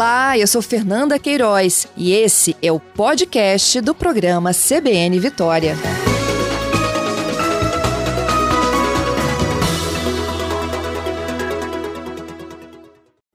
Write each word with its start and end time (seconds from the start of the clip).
Olá, 0.00 0.38
eu 0.38 0.46
sou 0.46 0.62
Fernanda 0.62 1.18
Queiroz 1.18 1.86
e 1.94 2.12
esse 2.12 2.56
é 2.62 2.72
o 2.72 2.80
podcast 2.80 3.82
do 3.82 3.94
programa 3.94 4.50
CBN 4.50 5.20
Vitória. 5.20 5.74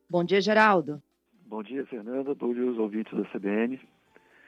Bom 0.09 0.23
dia, 0.23 0.41
Geraldo. 0.41 0.99
Bom 1.45 1.61
dia, 1.61 1.85
Fernanda. 1.85 2.33
Bom 2.33 2.51
dia 2.51 2.63
aos 2.63 2.79
ouvintes 2.79 3.15
da 3.15 3.25
CBN. 3.25 3.79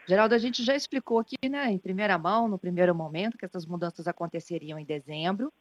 Geraldo, 0.08 0.34
a 0.34 0.40
gente 0.40 0.64
já 0.64 0.76
explicou 0.76 1.20
aqui, 1.20 1.38
né, 1.48 1.70
em 1.70 1.78
primeira 1.78 2.18
mão, 2.18 2.48
no 2.48 2.58
primeiro 2.58 2.96
momento, 2.96 3.38
que 3.38 3.46
essas 3.46 3.64
mudanças 3.64 4.08
aconteceriam 4.08 4.80
em 4.80 4.86
dezembro. 4.86 5.54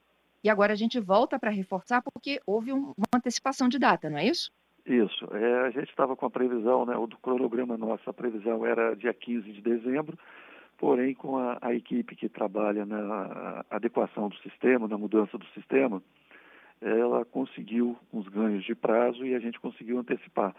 E 0.42 0.48
agora 0.48 0.72
a 0.72 0.76
gente 0.76 0.98
volta 0.98 1.38
para 1.38 1.50
reforçar 1.50 2.00
porque 2.00 2.40
houve 2.46 2.72
um, 2.72 2.94
uma 2.96 3.08
antecipação 3.14 3.68
de 3.68 3.78
data, 3.78 4.08
não 4.08 4.16
é 4.16 4.26
isso? 4.26 4.50
Isso. 4.86 5.26
É, 5.32 5.66
a 5.66 5.70
gente 5.70 5.90
estava 5.90 6.14
com 6.14 6.26
a 6.26 6.30
previsão, 6.30 6.86
né, 6.86 6.96
o 6.96 7.08
do 7.08 7.16
cronograma 7.18 7.76
nosso, 7.76 8.08
a 8.08 8.14
previsão 8.14 8.64
era 8.64 8.94
dia 8.94 9.12
15 9.12 9.52
de 9.52 9.60
dezembro, 9.60 10.16
porém 10.78 11.12
com 11.12 11.36
a, 11.36 11.58
a 11.60 11.74
equipe 11.74 12.14
que 12.14 12.28
trabalha 12.28 12.86
na 12.86 13.64
adequação 13.68 14.28
do 14.28 14.36
sistema, 14.36 14.86
na 14.86 14.96
mudança 14.96 15.36
do 15.36 15.46
sistema, 15.46 16.00
ela 16.80 17.24
conseguiu 17.24 17.96
uns 18.12 18.28
ganhos 18.28 18.64
de 18.64 18.74
prazo 18.76 19.26
e 19.26 19.34
a 19.34 19.40
gente 19.40 19.58
conseguiu 19.58 19.98
antecipar. 19.98 20.54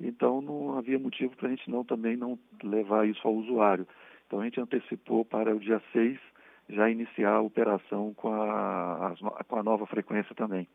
Então 0.00 0.40
não 0.40 0.76
havia 0.76 0.98
motivo 0.98 1.36
para 1.36 1.46
a 1.46 1.50
gente 1.50 1.70
não 1.70 1.84
também 1.84 2.16
não 2.16 2.36
levar 2.62 3.06
isso 3.06 3.26
ao 3.26 3.34
usuário. 3.34 3.86
Então 4.26 4.40
a 4.40 4.44
gente 4.44 4.60
antecipou 4.60 5.24
para 5.24 5.54
o 5.54 5.60
dia 5.60 5.80
6 5.92 6.18
já 6.68 6.90
iniciar 6.90 7.34
a 7.34 7.40
operação 7.40 8.12
com 8.14 8.32
a, 8.32 9.14
com 9.46 9.56
a 9.56 9.62
nova 9.62 9.86
frequência 9.86 10.34
também. 10.34 10.66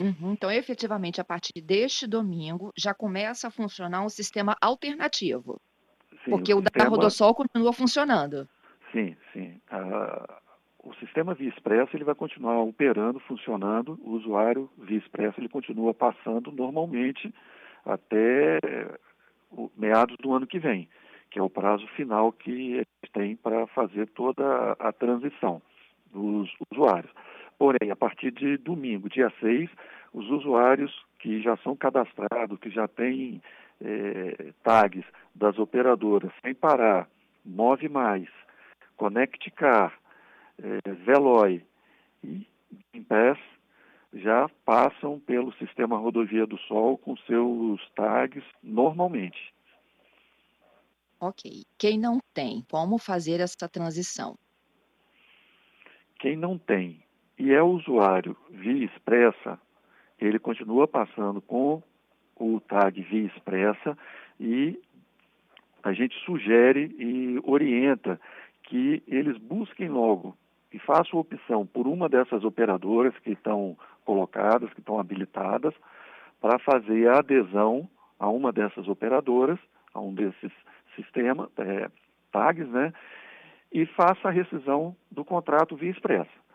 Uhum. 0.00 0.32
Então, 0.32 0.50
efetivamente, 0.50 1.20
a 1.20 1.24
partir 1.24 1.60
deste 1.62 2.06
domingo, 2.06 2.72
já 2.76 2.92
começa 2.92 3.48
a 3.48 3.50
funcionar 3.50 4.04
um 4.04 4.08
sistema 4.08 4.56
alternativo. 4.60 5.60
Sim, 6.24 6.30
porque 6.30 6.52
o, 6.52 6.58
o 6.58 6.60
sistema... 6.62 6.84
da 6.84 6.90
Rodossol 6.90 7.34
continua 7.34 7.72
funcionando. 7.72 8.48
Sim, 8.92 9.16
sim. 9.32 9.60
o 10.82 10.94
sistema 10.94 11.34
Via 11.34 11.48
Expresso 11.48 11.96
ele 11.96 12.04
vai 12.04 12.14
continuar 12.14 12.60
operando, 12.60 13.20
funcionando. 13.20 13.98
O 14.02 14.12
usuário 14.12 14.70
Via 14.78 14.98
Expresso 14.98 15.40
ele 15.40 15.48
continua 15.48 15.92
passando 15.94 16.52
normalmente 16.52 17.32
até 17.84 18.58
meados 19.76 20.16
do 20.18 20.32
ano 20.32 20.46
que 20.46 20.58
vem, 20.58 20.88
que 21.30 21.38
é 21.38 21.42
o 21.42 21.50
prazo 21.50 21.86
final 21.88 22.32
que 22.32 22.82
tem 23.12 23.36
para 23.36 23.66
fazer 23.68 24.08
toda 24.08 24.72
a 24.78 24.92
transição 24.92 25.62
dos 26.12 26.50
usuários. 26.70 27.12
Porém, 27.58 27.90
a 27.90 27.96
partir 27.96 28.30
de 28.32 28.58
domingo, 28.58 29.08
dia 29.08 29.32
6, 29.40 29.70
os 30.12 30.28
usuários 30.30 30.92
que 31.18 31.40
já 31.40 31.56
são 31.58 31.74
cadastrados, 31.74 32.58
que 32.60 32.70
já 32.70 32.86
têm 32.86 33.40
é, 33.80 34.52
tags 34.62 35.04
das 35.34 35.58
operadoras 35.58 36.32
sem 36.42 36.54
parar, 36.54 37.08
Move 37.44 37.88
Mais, 37.88 38.28
Connect 38.96 39.50
Car, 39.52 39.98
é, 40.58 40.90
Veloy 41.04 41.64
e 42.22 42.46
Gimpass, 42.94 43.38
já 44.12 44.48
passam 44.64 45.20
pelo 45.20 45.52
sistema 45.54 45.98
Rodovia 45.98 46.46
do 46.46 46.58
Sol 46.60 46.96
com 46.98 47.16
seus 47.18 47.80
tags 47.94 48.44
normalmente. 48.62 49.54
Ok. 51.20 51.64
Quem 51.78 51.98
não 51.98 52.18
tem, 52.34 52.62
como 52.70 52.98
fazer 52.98 53.40
essa 53.40 53.68
transição? 53.68 54.36
Quem 56.18 56.36
não 56.36 56.58
tem 56.58 57.05
e 57.38 57.52
é 57.52 57.62
usuário 57.62 58.36
via 58.50 58.84
expressa, 58.84 59.58
ele 60.18 60.38
continua 60.38 60.88
passando 60.88 61.40
com 61.40 61.82
o 62.34 62.60
tag 62.60 63.00
via 63.02 63.26
expressa 63.26 63.96
e 64.40 64.80
a 65.82 65.92
gente 65.92 66.16
sugere 66.24 66.94
e 66.98 67.40
orienta 67.44 68.20
que 68.64 69.02
eles 69.06 69.36
busquem 69.38 69.88
logo 69.88 70.36
e 70.72 70.78
façam 70.78 71.20
opção 71.20 71.66
por 71.66 71.86
uma 71.86 72.08
dessas 72.08 72.44
operadoras 72.44 73.16
que 73.20 73.30
estão 73.30 73.76
colocadas, 74.04 74.72
que 74.72 74.80
estão 74.80 74.98
habilitadas, 74.98 75.74
para 76.40 76.58
fazer 76.58 77.08
a 77.08 77.18
adesão 77.18 77.88
a 78.18 78.28
uma 78.28 78.52
dessas 78.52 78.88
operadoras, 78.88 79.58
a 79.94 80.00
um 80.00 80.12
desses 80.12 80.52
sistemas, 80.94 81.48
é, 81.58 81.90
tags, 82.32 82.68
né? 82.68 82.92
E 83.72 83.86
faça 83.86 84.28
a 84.28 84.30
rescisão 84.30 84.96
do 85.10 85.24
contrato 85.24 85.76
via 85.76 85.90
expressa. 85.90 86.45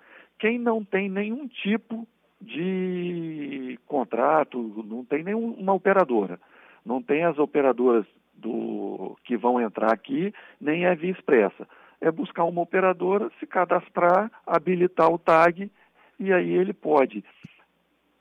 Quem 0.41 0.57
não 0.57 0.83
tem 0.83 1.07
nenhum 1.07 1.47
tipo 1.47 2.07
de 2.41 3.79
contrato, 3.85 4.57
não 4.87 5.05
tem 5.05 5.23
nenhuma 5.23 5.71
operadora, 5.71 6.39
não 6.83 6.99
tem 6.99 7.23
as 7.23 7.37
operadoras 7.37 8.07
do 8.33 9.15
que 9.23 9.37
vão 9.37 9.61
entrar 9.61 9.93
aqui, 9.93 10.33
nem 10.59 10.85
é 10.85 10.95
via 10.95 11.11
expressa. 11.11 11.67
É 12.01 12.11
buscar 12.11 12.45
uma 12.45 12.63
operadora, 12.63 13.31
se 13.39 13.45
cadastrar, 13.45 14.31
habilitar 14.43 15.13
o 15.13 15.19
tag 15.19 15.71
e 16.19 16.33
aí 16.33 16.49
ele 16.49 16.73
pode 16.73 17.23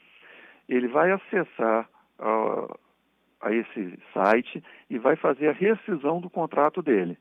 Ele 0.68 0.88
vai 0.88 1.12
acessar 1.12 1.88
uh, 2.18 2.76
a 3.40 3.52
esse 3.52 3.98
site 4.12 4.60
e 4.88 4.98
vai 4.98 5.16
fazer 5.16 5.48
a 5.48 5.52
rescisão 5.52 6.20
do 6.20 6.30
contrato 6.30 6.82
dele. 6.82 7.18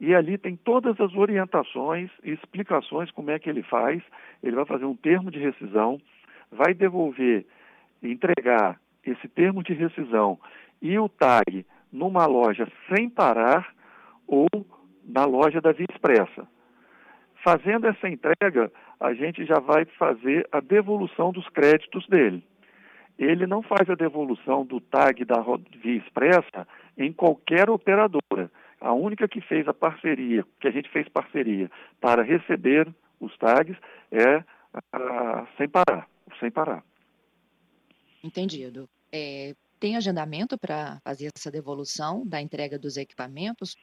E 0.00 0.14
ali 0.14 0.36
tem 0.36 0.56
todas 0.56 1.00
as 1.00 1.14
orientações 1.14 2.10
e 2.22 2.32
explicações 2.32 3.10
como 3.12 3.30
é 3.30 3.38
que 3.38 3.48
ele 3.48 3.62
faz. 3.62 4.02
Ele 4.42 4.56
vai 4.56 4.66
fazer 4.66 4.84
um 4.84 4.96
termo 4.96 5.30
de 5.30 5.38
rescisão, 5.38 6.00
vai 6.50 6.74
devolver, 6.74 7.46
entregar 8.02 8.80
esse 9.04 9.28
termo 9.28 9.62
de 9.62 9.72
rescisão 9.72 10.38
e 10.82 10.98
o 10.98 11.08
tag 11.08 11.64
numa 11.92 12.26
loja 12.26 12.66
sem 12.88 13.08
parar 13.08 13.72
ou 14.26 14.48
na 15.04 15.24
loja 15.24 15.60
da 15.60 15.72
Via 15.72 15.86
Expressa. 15.90 16.48
Fazendo 17.44 17.86
essa 17.86 18.08
entrega, 18.08 18.72
a 18.98 19.12
gente 19.12 19.44
já 19.44 19.60
vai 19.60 19.84
fazer 19.84 20.48
a 20.50 20.60
devolução 20.60 21.30
dos 21.30 21.46
créditos 21.50 22.06
dele. 22.08 22.42
Ele 23.18 23.46
não 23.46 23.62
faz 23.62 23.88
a 23.90 23.94
devolução 23.94 24.64
do 24.64 24.80
tag 24.80 25.22
da 25.26 25.44
Via 25.82 25.98
Expressa 25.98 26.66
em 26.96 27.12
qualquer 27.12 27.68
operadora. 27.68 28.50
A 28.80 28.94
única 28.94 29.28
que 29.28 29.42
fez 29.42 29.68
a 29.68 29.74
parceria, 29.74 30.42
que 30.58 30.66
a 30.66 30.70
gente 30.70 30.88
fez 30.88 31.06
parceria 31.10 31.70
para 32.00 32.22
receber 32.22 32.88
os 33.20 33.36
tags 33.36 33.76
é 34.10 34.42
a, 34.90 35.46
sem 35.58 35.68
parar, 35.68 36.08
sem 36.40 36.50
parar. 36.50 36.82
Entendido. 38.22 38.88
É, 39.12 39.54
tem 39.78 39.96
agendamento 39.96 40.56
para 40.56 40.98
fazer 41.04 41.28
essa 41.36 41.50
devolução 41.50 42.26
da 42.26 42.40
entrega 42.40 42.78
dos 42.78 42.96
equipamentos? 42.96 43.76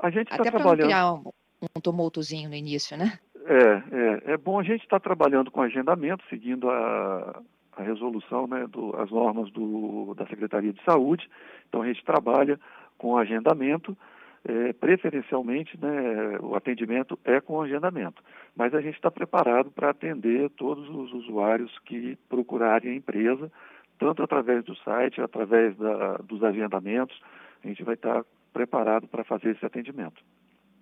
A 0.00 0.10
gente 0.10 0.30
está 0.30 0.44
trabalhando. 0.44 1.34
Um 1.62 1.80
tumultozinho 1.80 2.48
no 2.48 2.54
início, 2.54 2.96
né? 2.96 3.18
É, 3.46 4.30
é, 4.30 4.32
é 4.32 4.36
bom 4.36 4.58
a 4.58 4.62
gente 4.62 4.82
estar 4.82 5.00
tá 5.00 5.04
trabalhando 5.04 5.50
com 5.50 5.60
agendamento, 5.60 6.24
seguindo 6.28 6.70
a, 6.70 7.42
a 7.76 7.82
resolução, 7.82 8.46
né, 8.46 8.66
do, 8.66 8.94
as 8.96 9.10
normas 9.10 9.50
do, 9.50 10.14
da 10.14 10.26
Secretaria 10.26 10.72
de 10.72 10.82
Saúde. 10.84 11.28
Então 11.68 11.82
a 11.82 11.86
gente 11.86 12.04
trabalha 12.04 12.58
com 12.96 13.16
agendamento, 13.16 13.96
é, 14.44 14.72
preferencialmente, 14.72 15.78
né, 15.80 16.38
o 16.40 16.54
atendimento 16.54 17.18
é 17.24 17.40
com 17.40 17.60
agendamento. 17.60 18.22
Mas 18.56 18.74
a 18.74 18.80
gente 18.80 18.94
está 18.94 19.10
preparado 19.10 19.70
para 19.70 19.90
atender 19.90 20.50
todos 20.50 20.88
os 20.88 21.12
usuários 21.12 21.76
que 21.80 22.16
procurarem 22.28 22.92
a 22.92 22.94
empresa, 22.94 23.50
tanto 23.98 24.22
através 24.22 24.64
do 24.64 24.76
site, 24.76 25.20
através 25.20 25.76
da, 25.76 26.18
dos 26.18 26.42
agendamentos. 26.42 27.20
A 27.62 27.68
gente 27.68 27.82
vai 27.82 27.94
estar 27.94 28.22
tá 28.22 28.24
preparado 28.52 29.06
para 29.08 29.24
fazer 29.24 29.50
esse 29.50 29.64
atendimento. 29.64 30.22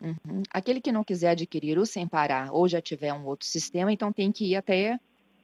Uhum. 0.01 0.43
Aquele 0.53 0.81
que 0.81 0.93
não 0.93 1.03
quiser 1.03 1.31
adquirir 1.31 1.79
o 1.79 1.87
Sem 1.87 2.07
Parar 2.07 2.53
ou 2.53 2.69
já 2.69 2.81
tiver 2.81 3.13
um 3.13 3.27
outro 3.27 3.47
sistema, 3.47 3.93
então 3.93 4.13
tem 4.13 4.31
que 4.31 4.53
ir 4.53 4.57
até 4.57 4.99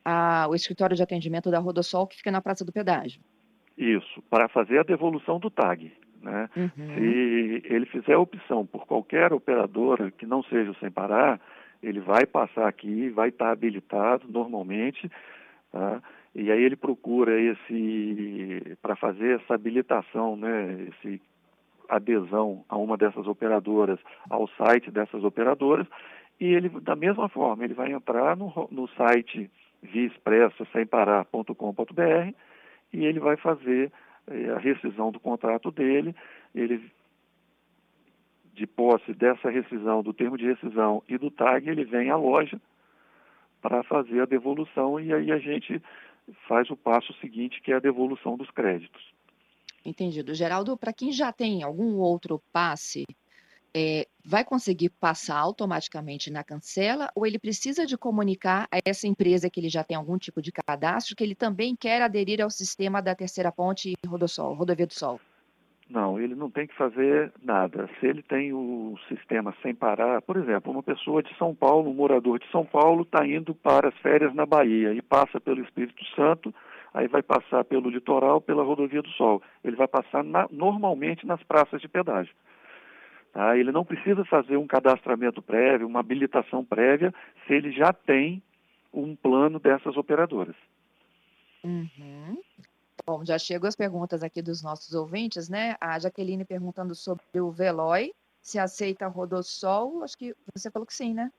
a, 0.05 0.47
o 0.49 0.55
escritório 0.55 0.97
de 0.97 1.03
atendimento 1.03 1.51
da 1.51 1.59
Rodossol, 1.59 2.07
que 2.07 2.17
fica 2.17 2.31
na 2.31 2.41
Praça 2.41 2.65
do 2.65 2.73
Pedágio. 2.73 3.21
Isso, 3.77 4.23
para 4.31 4.49
fazer 4.49 4.79
a 4.79 4.85
devolução 4.85 5.41
do 5.41 5.51
tag. 5.51 5.93
Né? 6.23 6.49
Uhum. 6.57 6.95
Se 6.95 7.63
ele 7.65 7.87
fizer 7.87 8.15
a 8.15 8.19
opção 8.19 8.65
por 8.65 8.87
qualquer 8.87 9.33
operadora 9.33 10.11
que 10.11 10.25
não 10.25 10.43
seja 10.45 10.71
o 10.71 10.77
sem 10.77 10.91
parar, 10.91 11.41
ele 11.83 12.01
vai 12.01 12.25
passar 12.25 12.67
aqui, 12.67 13.11
vai 13.11 13.29
estar 13.29 13.51
habilitado 13.51 14.27
normalmente, 14.29 15.11
tá? 15.71 16.03
e 16.35 16.51
aí 16.51 16.63
ele 16.63 16.77
procura 16.77 17.39
esse 17.39 18.77
para 18.81 18.97
fazer 18.97 19.41
essa 19.41 19.55
habilitação, 19.55 20.35
né, 20.35 20.89
esse 20.89 21.21
adesão 21.89 22.65
a 22.69 22.77
uma 22.77 22.97
dessas 22.97 23.27
operadoras, 23.27 23.99
ao 24.29 24.47
site 24.49 24.91
dessas 24.91 25.25
operadoras, 25.25 25.87
e 26.41 26.47
ele, 26.47 26.69
da 26.69 26.97
mesma 26.97 27.29
forma, 27.29 27.65
ele 27.65 27.75
vai 27.75 27.93
entrar 27.93 28.37
no, 28.37 28.69
no 28.71 28.89
site 28.89 29.51
viaexpressa.com.br 29.83 32.35
e 32.93 33.05
ele 33.05 33.21
vai 33.21 33.37
fazer 33.37 33.93
eh, 34.27 34.51
a 34.51 34.59
rescisão 34.59 35.13
do 35.13 35.21
contrato 35.21 35.71
dele, 35.71 36.15
ele 36.55 36.91
de 38.55 38.67
posse 38.67 39.13
dessa 39.13 39.51
rescisão, 39.51 40.03
do 40.03 40.13
termo 40.13 40.39
de 40.39 40.47
rescisão 40.47 41.03
e 41.09 41.19
do 41.19 41.31
tag, 41.31 41.69
ele 41.69 41.85
vem 41.85 42.11
à 42.11 42.17
loja 42.17 42.61
para 43.61 43.83
fazer 43.83 44.21
a 44.21 44.27
devolução 44.27 45.01
e 45.01 45.13
aí 45.13 45.33
a 45.33 45.39
gente 45.39 45.83
faz 46.47 46.71
o 46.71 46.77
passo 46.77 47.13
seguinte, 47.15 47.61
que 47.61 47.73
é 47.73 47.77
a 47.77 47.81
devolução 47.81 48.37
dos 48.37 48.51
créditos. 48.51 49.14
Entendido. 49.85 50.35
Geraldo, 50.35 50.77
para 50.77 50.93
quem 50.93 51.13
já 51.13 51.33
tem 51.33 51.63
algum 51.63 51.97
outro 51.99 52.43
passe, 52.53 53.05
é, 53.77 54.07
vai 54.25 54.45
conseguir 54.45 54.89
passar 54.89 55.37
automaticamente 55.37 56.31
na 56.31 56.45
cancela 56.45 57.11
ou 57.15 57.27
ele 57.27 57.39
precisa 57.39 57.85
de 57.85 57.99
comunicar 57.99 58.69
a 58.73 58.79
essa 58.85 59.07
empresa 59.07 59.51
que 59.51 59.59
ele 59.59 59.69
já 59.69 59.83
tem 59.83 59.97
algum 59.97 60.17
tipo 60.17 60.41
de 60.41 60.53
cadastro 60.53 61.17
que 61.17 61.25
ele 61.25 61.35
também 61.35 61.75
quer 61.75 62.01
aderir 62.01 62.41
ao 62.41 62.51
sistema 62.51 63.03
da 63.03 63.15
terceira 63.15 63.51
ponte 63.51 63.91
e 63.91 64.07
Rodosol, 64.07 64.55
Rodovia 64.55 64.87
do 64.87 64.95
Sol? 64.95 65.21
Não, 65.91 66.19
ele 66.19 66.35
não 66.35 66.51
tem 66.51 66.67
que 66.67 66.75
fazer 66.75 67.31
nada. 67.43 67.91
Se 68.01 68.07
ele 68.07 68.23
tem 68.23 68.53
o 68.53 68.97
sistema 69.09 69.55
sem 69.61 69.75
parar, 69.75 70.23
por 70.23 70.37
exemplo, 70.37 70.73
uma 70.73 70.83
pessoa 70.83 71.23
de 71.23 71.37
São 71.37 71.55
Paulo, 71.55 71.91
um 71.91 71.95
morador 71.95 72.39
de 72.39 72.51
São 72.51 72.65
Paulo, 72.65 73.03
está 73.03 73.27
indo 73.27 73.55
para 73.55 73.89
as 73.89 73.99
férias 73.99 74.35
na 74.35 74.47
Bahia 74.47 74.95
e 74.95 75.03
passa 75.03 75.39
pelo 75.41 75.63
Espírito 75.63 76.03
Santo, 76.17 76.55
aí 76.95 77.09
vai 77.09 77.23
passar 77.23 77.65
pelo 77.65 77.91
litoral, 77.91 78.41
pela 78.41 78.63
Rodovia 78.63 79.03
do 79.03 79.11
Sol. 79.11 79.43
Ele 79.65 79.75
vai 79.75 79.89
passar 79.89 80.23
na, 80.23 80.47
normalmente 80.51 81.27
nas 81.27 81.43
praças 81.43 81.81
de 81.81 81.89
pedágio. 81.89 82.33
Tá? 83.33 83.59
Ele 83.59 83.73
não 83.73 83.85
precisa 83.85 84.25
fazer 84.25 84.57
um 84.57 84.67
cadastramento 84.67 85.43
prévio, 85.43 85.89
uma 85.89 85.99
habilitação 85.99 86.65
prévia, 86.65 87.13
se 87.47 87.53
ele 87.53 87.73
já 87.73 87.93
tem 87.93 88.41
um 88.93 89.17
plano 89.17 89.59
dessas 89.59 89.97
operadoras. 89.97 90.55
Uhum. 91.65 92.39
Bom, 93.05 93.25
já 93.25 93.39
chegam 93.39 93.69
as 93.69 93.75
perguntas 93.75 94.23
aqui 94.23 94.41
dos 94.41 94.63
nossos 94.63 94.95
ouvintes, 94.95 95.49
né? 95.49 95.75
A 95.81 95.99
Jaqueline 95.99 96.45
perguntando 96.45 96.95
sobre 96.95 97.25
o 97.41 97.51
Veloy, 97.51 98.13
se 98.41 98.59
aceita 98.59 99.09
Rodossol, 99.09 100.05
acho 100.05 100.17
que 100.17 100.35
você 100.55 100.71
falou 100.71 100.87
que 100.87 100.95
sim, 100.95 101.13
né? 101.13 101.31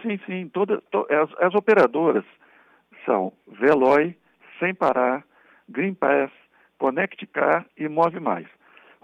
Sim, 0.00 0.18
sim. 0.24 0.48
Toda, 0.48 0.80
to, 0.90 1.06
as, 1.10 1.30
as 1.42 1.54
operadoras 1.54 2.24
são 3.04 3.32
Veloy, 3.46 4.16
sem 4.58 4.74
Parar, 4.74 5.24
Green 5.68 5.94
Pass, 5.94 6.30
Connect 6.78 7.26
Car 7.26 7.66
e 7.76 7.88
Move 7.88 8.20
Mais. 8.20 8.46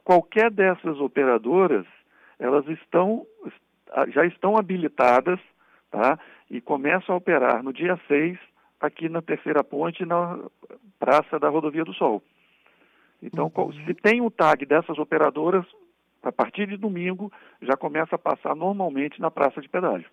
Qualquer 0.05 0.51
dessas 0.51 0.99
operadoras, 1.01 1.87
elas 2.39 2.67
estão, 2.69 3.27
já 4.09 4.25
estão 4.27 4.57
habilitadas 4.57 5.41
tá? 5.91 6.19
e 6.51 6.61
começam 6.61 7.15
a 7.15 7.19
operar 7.19 7.63
no 7.63 7.73
dia 7.73 7.99
6 8.07 8.39
aqui 8.81 9.09
na 9.09 9.23
Terceira 9.23 9.65
Ponte, 9.65 10.05
na 10.05 10.39
Praça 10.99 11.39
da 11.39 11.49
Rodovia 11.49 11.85
do 11.85 11.95
Sol. 11.95 12.23
Então, 13.23 13.51
uhum. 13.57 13.73
se 13.87 13.95
tem 13.95 14.21
o 14.21 14.31
tag 14.31 14.67
dessas 14.67 14.99
operadoras, 14.99 15.65
a 16.23 16.31
partir 16.31 16.67
de 16.67 16.77
domingo 16.77 17.33
já 17.63 17.77
começa 17.77 18.17
a 18.17 18.19
passar 18.19 18.55
normalmente 18.55 19.21
na 19.21 19.31
praça 19.31 19.61
de 19.61 19.69
pedágio. 19.69 20.09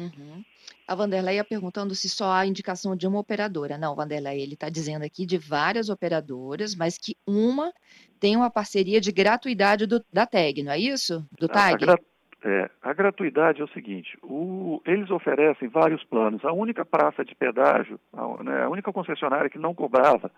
Uhum. 0.00 0.44
A 0.86 0.94
Vanderleia 0.94 1.44
perguntando 1.44 1.94
se 1.94 2.08
só 2.08 2.32
há 2.32 2.46
indicação 2.46 2.96
de 2.96 3.06
uma 3.06 3.20
operadora. 3.20 3.78
Não, 3.78 3.94
Vanderleia, 3.94 4.42
ele 4.42 4.54
está 4.54 4.68
dizendo 4.68 5.04
aqui 5.04 5.26
de 5.26 5.38
várias 5.38 5.88
operadoras, 5.88 6.74
mas 6.74 6.98
que 6.98 7.16
uma 7.26 7.72
tem 8.18 8.36
uma 8.36 8.50
parceria 8.50 9.00
de 9.00 9.12
gratuidade 9.12 9.86
do, 9.86 10.04
da 10.12 10.26
TAG, 10.26 10.62
não 10.62 10.72
é 10.72 10.78
isso? 10.78 11.26
Do 11.38 11.48
TAG? 11.48 11.84
A, 11.88 11.94
a, 11.94 11.98
é, 12.42 12.70
a 12.82 12.92
gratuidade 12.92 13.60
é 13.60 13.64
o 13.64 13.68
seguinte, 13.68 14.18
o, 14.22 14.80
eles 14.86 15.10
oferecem 15.10 15.68
vários 15.68 16.02
planos. 16.04 16.44
A 16.44 16.52
única 16.52 16.84
praça 16.84 17.24
de 17.24 17.34
pedágio, 17.34 18.00
a, 18.12 18.42
né, 18.42 18.62
a 18.64 18.68
única 18.68 18.92
concessionária 18.92 19.50
que 19.50 19.58
não 19.58 19.74
cobrava 19.74 20.30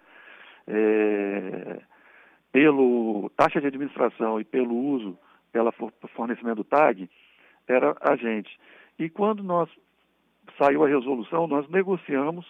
é, 0.66 1.80
pelo 2.50 3.30
taxa 3.36 3.60
de 3.60 3.66
administração 3.66 4.40
e 4.40 4.44
pelo 4.44 4.74
uso, 4.74 5.18
pelo 5.52 5.72
fornecimento 6.14 6.56
do 6.56 6.64
TAG, 6.64 7.08
era 7.66 7.96
a 8.00 8.16
gente. 8.16 8.50
E 9.02 9.10
quando 9.10 9.42
nós 9.42 9.68
saiu 10.56 10.84
a 10.84 10.88
resolução, 10.88 11.48
nós 11.48 11.68
negociamos 11.68 12.46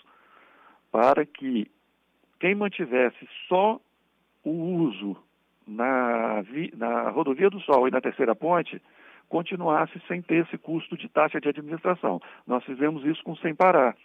para 0.91 1.25
que 1.25 1.71
quem 2.39 2.55
mantivesse 2.55 3.27
só 3.49 3.81
o 4.45 4.51
uso 4.51 5.17
na, 5.67 6.45
na 6.77 7.09
rodovia 7.09 7.49
do 7.49 7.59
Sol 7.61 7.89
e 7.89 7.91
na 7.91 8.03
terceira 8.03 8.35
ponte 8.35 8.83
continuasse 9.31 9.99
sem 10.07 10.21
ter 10.21 10.45
esse 10.45 10.59
custo 10.59 10.95
de 10.95 11.09
taxa 11.09 11.41
de 11.41 11.49
administração. 11.49 12.21
Nós 12.47 12.63
fizemos 12.65 13.03
isso 13.07 13.25
com 13.25 13.35
sem 13.37 13.55
parar. 13.55 13.97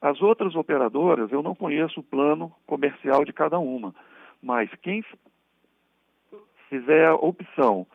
As 0.00 0.22
outras 0.22 0.54
operadoras, 0.54 1.30
eu 1.30 1.42
não 1.42 1.54
conheço 1.54 2.00
o 2.00 2.04
plano 2.04 2.50
comercial 2.66 3.22
de 3.22 3.34
cada 3.34 3.58
uma, 3.58 3.94
mas 4.42 4.70
quem 4.80 5.04
fizer 6.70 7.06
a 7.06 7.14
opção 7.16 7.86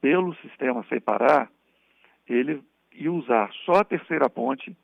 pelo 0.00 0.34
sistema 0.36 0.82
sem 0.84 1.00
ele 2.26 2.62
e 3.00 3.08
usar 3.08 3.50
só 3.64 3.80
a 3.80 3.84
terceira 3.84 4.28
ponte 4.28 4.76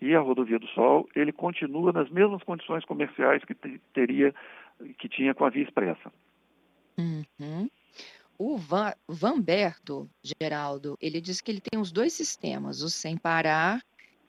e 0.00 0.14
a 0.14 0.20
rodovia 0.20 0.58
do 0.58 0.66
Sol, 0.68 1.08
ele 1.14 1.32
continua 1.32 1.92
nas 1.92 2.08
mesmas 2.08 2.42
condições 2.44 2.84
comerciais 2.84 3.44
que 3.44 3.54
teria 3.92 4.32
que 4.98 5.08
tinha 5.08 5.34
com 5.34 5.44
a 5.44 5.50
via 5.50 5.64
expressa. 5.64 6.12
Uhum. 6.96 7.68
O 8.38 8.56
Van, 8.56 8.92
Vanberto, 9.08 10.08
Geraldo, 10.22 10.96
ele 11.00 11.20
diz 11.20 11.40
que 11.40 11.50
ele 11.50 11.60
tem 11.60 11.80
os 11.80 11.92
dois 11.92 12.12
sistemas, 12.12 12.82
o 12.82 12.88
sem 12.88 13.16
parar 13.16 13.80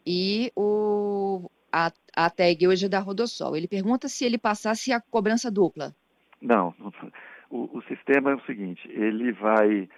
e 0.05 0.51
o 0.55 1.49
a, 1.71 1.91
a 2.15 2.29
tag 2.29 2.67
hoje 2.67 2.87
da 2.87 2.99
Rodosol. 2.99 3.55
Ele 3.55 3.67
pergunta 3.67 4.07
se 4.07 4.25
ele 4.25 4.37
passasse 4.37 4.91
a 4.91 5.01
cobrança 5.01 5.51
dupla. 5.51 5.93
Não, 6.41 6.73
o, 7.49 7.77
o 7.77 7.81
sistema 7.83 8.31
é 8.31 8.35
o 8.35 8.45
seguinte, 8.45 8.87
ele 8.89 9.31
vai 9.33 9.89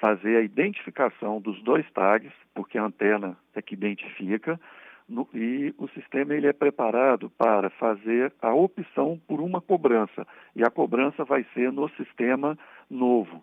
fazer 0.00 0.36
a 0.36 0.42
identificação 0.42 1.40
dos 1.40 1.62
dois 1.62 1.88
tags, 1.92 2.32
porque 2.54 2.78
a 2.78 2.84
antena 2.84 3.36
é 3.54 3.60
que 3.60 3.74
identifica, 3.74 4.58
no, 5.06 5.28
e 5.34 5.74
o 5.76 5.88
sistema 5.88 6.34
ele 6.34 6.46
é 6.46 6.52
preparado 6.52 7.30
para 7.30 7.68
fazer 7.70 8.32
a 8.40 8.54
opção 8.54 9.20
por 9.28 9.40
uma 9.40 9.60
cobrança. 9.60 10.26
E 10.56 10.64
a 10.64 10.70
cobrança 10.70 11.24
vai 11.24 11.44
ser 11.52 11.70
no 11.70 11.88
sistema 11.90 12.58
novo, 12.88 13.42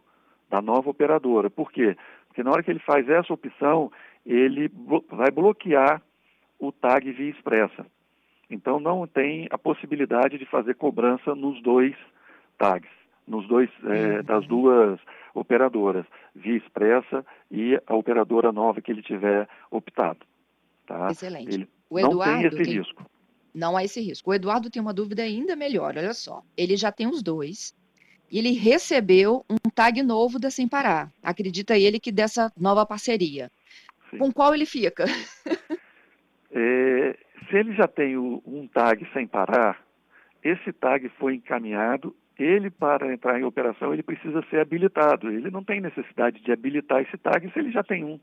da 0.49 0.61
nova 0.61 0.89
operadora. 0.89 1.49
Por 1.49 1.71
quê? 1.71 1.95
Porque 2.27 2.41
na 2.41 2.51
hora 2.51 2.63
que 2.63 2.71
ele 2.71 2.79
faz 2.79 3.07
essa 3.07 3.33
opção, 3.33 3.91
ele 4.25 4.71
vai 5.11 5.29
bloquear 5.29 6.01
o 6.59 6.71
tag 6.71 7.11
via 7.11 7.29
expressa. 7.29 7.85
Então 8.49 8.79
não 8.79 9.05
tem 9.05 9.47
a 9.51 9.57
possibilidade 9.57 10.37
de 10.37 10.45
fazer 10.45 10.73
cobrança 10.75 11.35
nos 11.35 11.61
dois 11.61 11.95
tags 12.57 12.96
nos 13.27 13.47
dois, 13.47 13.69
é, 13.85 14.23
das 14.23 14.47
duas 14.47 14.99
operadoras, 15.33 16.05
via 16.33 16.57
expressa 16.57 17.25
e 17.51 17.79
a 17.85 17.95
operadora 17.95 18.51
nova 18.51 18.81
que 18.81 18.91
ele 18.91 19.01
tiver 19.01 19.47
optado. 19.69 20.19
Tá? 20.85 21.09
Excelente. 21.11 21.53
Ele 21.53 21.69
o 21.89 21.99
Eduardo 21.99 22.33
não 22.33 22.39
tem 22.41 22.47
esse 22.47 22.63
tem... 22.63 22.77
risco. 22.79 23.05
Não 23.53 23.77
há 23.77 23.83
esse 23.83 24.01
risco. 24.01 24.29
O 24.29 24.33
Eduardo 24.33 24.69
tem 24.69 24.81
uma 24.81 24.93
dúvida 24.93 25.23
ainda 25.23 25.55
melhor, 25.55 25.95
olha 25.97 26.13
só. 26.13 26.43
Ele 26.55 26.77
já 26.77 26.91
tem 26.91 27.07
os 27.07 27.23
dois. 27.23 27.75
E 28.29 28.37
ele 28.37 28.51
recebeu 28.51 29.45
um 29.49 29.69
tag 29.73 30.03
novo 30.03 30.37
da 30.37 30.49
Sem 30.49 30.67
Parar. 30.67 31.11
Acredita 31.23 31.77
ele 31.77 31.99
que 31.99 32.11
dessa 32.11 32.51
nova 32.57 32.85
parceria. 32.85 33.49
Sim. 34.09 34.17
Com 34.17 34.31
qual 34.31 34.53
ele 34.53 34.65
fica? 34.65 35.05
é, 36.51 37.17
se 37.49 37.55
ele 37.55 37.73
já 37.73 37.87
tem 37.87 38.17
o, 38.17 38.43
um 38.45 38.67
tag 38.67 39.07
Sem 39.13 39.25
Parar, 39.25 39.81
esse 40.43 40.71
tag 40.73 41.09
foi 41.17 41.35
encaminhado 41.35 42.15
ele, 42.39 42.69
para 42.69 43.11
entrar 43.11 43.39
em 43.39 43.43
operação, 43.43 43.93
ele 43.93 44.03
precisa 44.03 44.43
ser 44.49 44.59
habilitado. 44.59 45.29
Ele 45.29 45.49
não 45.49 45.63
tem 45.63 45.81
necessidade 45.81 46.39
de 46.41 46.51
habilitar 46.51 47.01
esse 47.01 47.17
tag 47.17 47.49
se 47.51 47.59
ele 47.59 47.71
já 47.71 47.83
tem 47.83 48.03
um. 48.03 48.19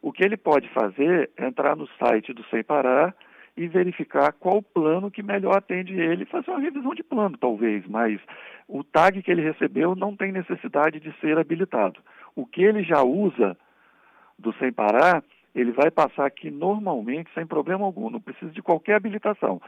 O 0.00 0.12
que 0.12 0.24
ele 0.24 0.36
pode 0.36 0.68
fazer 0.70 1.30
é 1.36 1.46
entrar 1.46 1.76
no 1.76 1.86
site 1.98 2.32
do 2.32 2.44
Sem 2.44 2.62
Parar 2.62 3.14
e 3.56 3.68
verificar 3.68 4.32
qual 4.32 4.60
plano 4.60 5.10
que 5.10 5.22
melhor 5.22 5.56
atende 5.56 5.94
ele, 5.98 6.24
fazer 6.24 6.50
uma 6.50 6.60
revisão 6.60 6.94
de 6.94 7.02
plano, 7.02 7.38
talvez, 7.38 7.86
mas 7.86 8.20
o 8.66 8.82
tag 8.82 9.22
que 9.22 9.30
ele 9.30 9.42
recebeu 9.42 9.94
não 9.94 10.16
tem 10.16 10.32
necessidade 10.32 10.98
de 10.98 11.12
ser 11.20 11.38
habilitado. 11.38 12.00
O 12.34 12.44
que 12.44 12.62
ele 12.62 12.82
já 12.82 13.02
usa 13.02 13.56
do 14.38 14.52
Sem 14.54 14.72
Parar, 14.72 15.22
ele 15.54 15.70
vai 15.70 15.90
passar 15.90 16.26
aqui 16.26 16.50
normalmente 16.50 17.30
sem 17.32 17.46
problema 17.46 17.84
algum, 17.84 18.10
não 18.10 18.20
precisa 18.20 18.50
de 18.50 18.60
qualquer 18.60 18.96
habilitação 18.96 19.60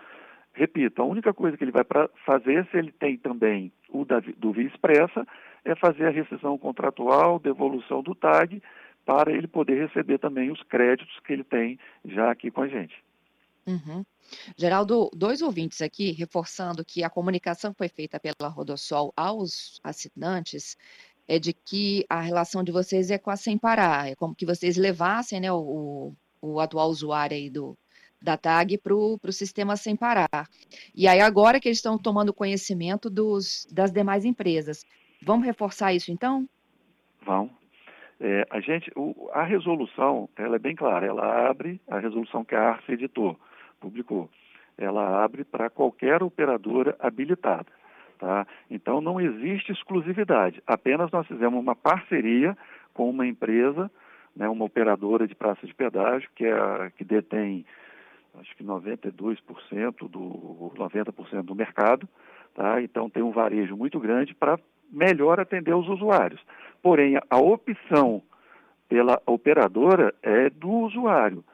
repito, 0.57 1.03
a 1.03 1.05
única 1.05 1.33
coisa 1.33 1.57
que 1.57 1.63
ele 1.63 1.71
vai 1.71 1.85
fazer, 2.25 2.67
se 2.71 2.79
ele 2.79 2.91
tem 2.91 3.17
também 3.17 3.71
o 3.91 4.05
da, 4.05 4.21
do 4.21 4.59
Expressa, 4.61 5.27
é 5.65 5.75
fazer 5.77 6.07
a 6.07 6.11
rescisão 6.11 6.57
contratual, 6.57 7.39
devolução 7.39 8.03
do 8.03 8.15
TAG, 8.15 8.63
para 9.05 9.31
ele 9.31 9.47
poder 9.47 9.87
receber 9.87 10.19
também 10.19 10.51
os 10.51 10.63
créditos 10.63 11.21
que 11.21 11.33
ele 11.33 11.45
tem 11.45 11.79
já 12.05 12.31
aqui 12.31 12.51
com 12.51 12.63
a 12.63 12.69
gente. 12.69 12.95
Uhum. 13.67 14.05
Geraldo, 14.57 15.11
dois 15.13 15.43
ouvintes 15.43 15.83
aqui 15.83 16.13
reforçando 16.13 16.85
que 16.85 17.05
a 17.05 17.11
comunicação 17.11 17.73
que 17.73 17.79
foi 17.79 17.89
feita 17.89 18.19
pela 18.19 18.49
Rodossol 18.49 19.13
aos 19.17 19.81
assinantes 19.85 20.77
é 21.29 21.39
de 21.39 21.53
que 21.53 22.05
a 22.09 22.21
relação 22.21 22.65
de 22.65 22.73
vocês 22.73 23.11
é 23.11 23.19
com 23.19 23.31
a 23.31 23.37
Sem 23.37 23.59
Parar, 23.59 24.09
é 24.09 24.15
como 24.15 24.35
que 24.35 24.47
vocês 24.47 24.77
levassem 24.77 25.41
né, 25.41 25.53
o, 25.53 26.13
o 26.41 26.61
atual 26.61 26.89
usuário 26.89 27.37
aí 27.37 27.51
do, 27.51 27.77
da 28.21 28.37
TAG 28.37 28.79
para 28.79 28.95
o 28.95 29.19
sistema 29.33 29.77
Sem 29.77 29.97
Parar. 29.97 30.49
E 30.95 31.07
aí 31.07 31.21
agora 31.21 31.61
que 31.61 31.69
eles 31.69 31.79
estão 31.79 31.99
tomando 31.99 32.33
conhecimento 32.33 33.11
dos, 33.11 33.67
das 33.73 33.93
demais 33.93 34.25
empresas. 34.25 34.85
Vamos 35.23 35.47
reforçar 35.47 35.93
isso 35.93 36.11
então? 36.11 36.49
Vão. 37.23 37.51
É, 38.19 38.47
a 38.51 38.61
gente, 38.61 38.91
o, 38.97 39.29
a 39.33 39.43
resolução, 39.43 40.29
ela 40.37 40.57
é 40.57 40.59
bem 40.59 40.75
clara, 40.75 41.07
ela 41.07 41.49
abre 41.49 41.81
a 41.87 41.99
resolução 41.99 42.45
que 42.45 42.55
a 42.55 42.71
ARCE 42.71 42.93
editou, 42.93 43.39
publicou. 43.79 44.31
Ela 44.79 45.23
abre 45.23 45.45
para 45.45 45.69
qualquer 45.69 46.23
operadora 46.23 46.97
habilitada. 46.99 47.67
Tá? 48.19 48.47
Então 48.71 49.03
não 49.03 49.21
existe 49.21 49.73
exclusividade, 49.73 50.63
apenas 50.67 51.11
nós 51.11 51.27
fizemos 51.27 51.61
uma 51.61 51.77
parceria 51.77 52.57
com 52.95 53.11
uma 53.11 53.27
empresa, 53.27 53.91
né, 54.35 54.49
uma 54.49 54.65
operadora 54.65 55.29
de 55.29 55.35
praça 55.35 55.67
de 55.67 55.75
pedágio, 55.75 56.31
que, 56.35 56.47
é, 56.47 56.91
que 56.97 57.05
detém 57.05 57.67
acho 58.41 58.57
que 58.57 58.65
92% 58.65 60.09
do 60.09 60.73
90% 60.77 61.43
do 61.43 61.55
mercado, 61.55 62.09
tá? 62.55 62.81
Então 62.83 63.11
tem 63.11 63.23
um 63.23 63.31
varejo 63.31 63.77
muito 63.77 63.99
grande 63.99 64.35
para 64.35 64.59
melhor 64.91 65.41
atender 65.41 65.75
os 65.75 65.89
usuários. 65.89 66.41
Porém, 66.83 67.19
a 67.29 67.39
opção 67.39 68.23
pela 68.89 69.21
operadora 69.27 70.15
é 70.23 70.49
do 70.51 70.71
usuário. 70.71 71.45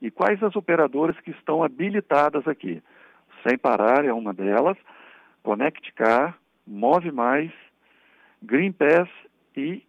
E 0.00 0.10
quais 0.10 0.42
as 0.42 0.54
operadoras 0.56 1.18
que 1.20 1.30
estão 1.30 1.62
habilitadas 1.62 2.46
aqui? 2.46 2.82
Sem 3.46 3.58
Parar 3.58 4.04
é 4.04 4.12
uma 4.12 4.32
delas, 4.32 4.76
Connect 5.42 5.92
Car, 5.92 6.38
Move 6.66 7.10
Mais, 7.12 7.52
Green 8.42 8.72
Pass 8.72 9.08
e 9.56 9.82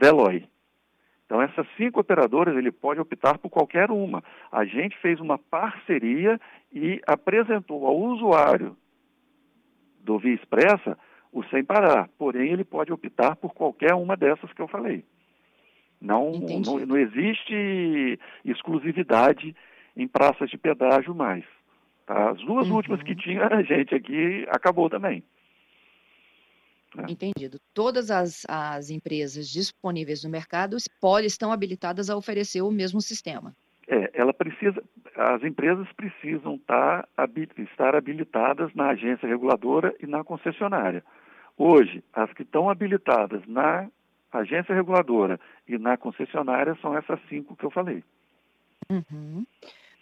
Veloy. 0.00 0.44
Então, 1.28 1.42
essas 1.42 1.66
cinco 1.76 2.00
operadoras, 2.00 2.56
ele 2.56 2.72
pode 2.72 2.98
optar 2.98 3.36
por 3.36 3.50
qualquer 3.50 3.90
uma. 3.90 4.24
A 4.50 4.64
gente 4.64 4.96
fez 4.96 5.20
uma 5.20 5.36
parceria 5.36 6.40
e 6.72 7.02
apresentou 7.06 7.86
ao 7.86 7.98
usuário 7.98 8.74
do 10.00 10.18
Via 10.18 10.32
Expressa 10.32 10.96
o 11.30 11.44
sem 11.44 11.62
parar. 11.62 12.08
Porém, 12.16 12.50
ele 12.50 12.64
pode 12.64 12.90
optar 12.90 13.36
por 13.36 13.52
qualquer 13.52 13.92
uma 13.92 14.16
dessas 14.16 14.50
que 14.54 14.62
eu 14.62 14.68
falei. 14.68 15.04
Não, 16.00 16.32
não, 16.32 16.86
não, 16.86 16.96
existe 16.96 18.18
exclusividade 18.42 19.54
em 19.94 20.08
praças 20.08 20.48
de 20.48 20.56
pedágio 20.56 21.14
mais. 21.14 21.44
Tá? 22.06 22.30
As 22.30 22.38
duas 22.38 22.70
uhum. 22.70 22.76
últimas 22.76 23.02
que 23.02 23.14
tinha 23.14 23.44
a 23.52 23.62
gente 23.62 23.94
aqui 23.94 24.46
acabou 24.48 24.88
também. 24.88 25.22
É. 27.06 27.10
Entendido. 27.10 27.60
Todas 27.72 28.10
as, 28.10 28.44
as 28.48 28.90
empresas 28.90 29.48
disponíveis 29.48 30.24
no 30.24 30.30
mercado 30.30 30.76
podem, 31.00 31.26
estão 31.26 31.52
habilitadas 31.52 32.10
a 32.10 32.16
oferecer 32.16 32.62
o 32.62 32.70
mesmo 32.70 33.00
sistema. 33.00 33.54
É, 33.86 34.10
ela 34.14 34.34
precisa, 34.34 34.82
as 35.14 35.42
empresas 35.42 35.86
precisam 35.92 36.58
tá, 36.58 37.06
estar 37.56 37.94
habilitadas 37.94 38.74
na 38.74 38.88
agência 38.90 39.26
reguladora 39.26 39.94
e 40.00 40.06
na 40.06 40.22
concessionária. 40.24 41.02
Hoje, 41.56 42.04
as 42.12 42.32
que 42.32 42.42
estão 42.42 42.68
habilitadas 42.68 43.42
na 43.46 43.88
agência 44.30 44.74
reguladora 44.74 45.40
e 45.66 45.78
na 45.78 45.96
concessionária 45.96 46.76
são 46.82 46.96
essas 46.96 47.18
cinco 47.28 47.56
que 47.56 47.64
eu 47.64 47.70
falei. 47.70 48.04
Uhum. 48.90 49.46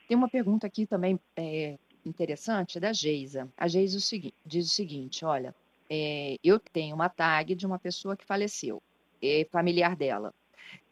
Tem 0.08 0.16
uma 0.16 0.28
pergunta 0.28 0.66
aqui 0.66 0.86
também 0.86 1.18
é, 1.36 1.78
interessante 2.04 2.78
da 2.78 2.92
Geisa. 2.92 3.48
A 3.56 3.68
Geisa 3.68 3.98
diz 4.44 4.66
o 4.66 4.74
seguinte: 4.74 5.24
olha, 5.24 5.54
é, 5.90 6.36
eu 6.42 6.58
tenho 6.58 6.94
uma 6.94 7.08
tag 7.08 7.54
de 7.54 7.66
uma 7.66 7.78
pessoa 7.78 8.16
que 8.16 8.24
faleceu, 8.24 8.82
é 9.22 9.46
familiar 9.50 9.96
dela. 9.96 10.32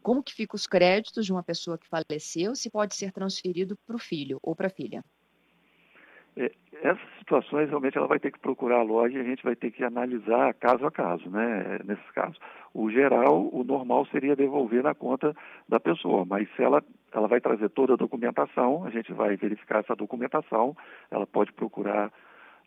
Como 0.02 0.22
que 0.22 0.34
ficam 0.34 0.56
os 0.56 0.66
créditos 0.66 1.24
de 1.24 1.32
uma 1.32 1.42
pessoa 1.42 1.78
que 1.78 1.88
faleceu, 1.88 2.54
se 2.54 2.70
pode 2.70 2.94
ser 2.94 3.12
transferido 3.12 3.76
para 3.86 3.96
o 3.96 3.98
filho 3.98 4.38
ou 4.42 4.54
para 4.54 4.66
a 4.66 4.70
filha? 4.70 5.02
É, 6.36 6.50
essas 6.82 7.18
situações 7.18 7.68
realmente 7.68 7.96
ela 7.96 8.08
vai 8.08 8.18
ter 8.18 8.32
que 8.32 8.40
procurar 8.40 8.80
a 8.80 8.82
loja 8.82 9.16
e 9.16 9.20
a 9.20 9.24
gente 9.24 9.42
vai 9.42 9.54
ter 9.54 9.70
que 9.70 9.84
analisar 9.84 10.52
caso 10.54 10.84
a 10.84 10.90
caso, 10.90 11.30
né? 11.30 11.78
Nesses 11.84 12.10
casos, 12.10 12.38
o 12.72 12.90
geral, 12.90 13.48
o 13.52 13.62
normal 13.62 14.04
seria 14.06 14.34
devolver 14.34 14.82
na 14.82 14.94
conta 14.94 15.34
da 15.68 15.78
pessoa, 15.78 16.24
mas 16.24 16.48
se 16.56 16.62
ela 16.62 16.82
ela 17.12 17.28
vai 17.28 17.40
trazer 17.40 17.70
toda 17.70 17.94
a 17.94 17.96
documentação, 17.96 18.84
a 18.84 18.90
gente 18.90 19.12
vai 19.12 19.36
verificar 19.36 19.78
essa 19.78 19.94
documentação, 19.94 20.76
ela 21.10 21.24
pode 21.24 21.52
procurar 21.52 22.12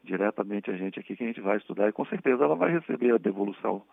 diretamente 0.08 0.72
a 0.72 0.78
gente 0.78 1.00
aqui 1.00 1.16
que 1.16 1.24
a 1.24 1.28
gente 1.28 1.42
vai 1.42 1.58
estudar 1.58 1.88
e 1.90 1.92
com 1.92 2.06
certeza 2.06 2.44
ela 2.44 2.56
vai 2.56 2.72
receber 2.72 3.14
a 3.14 3.18
devolução. 3.18 3.84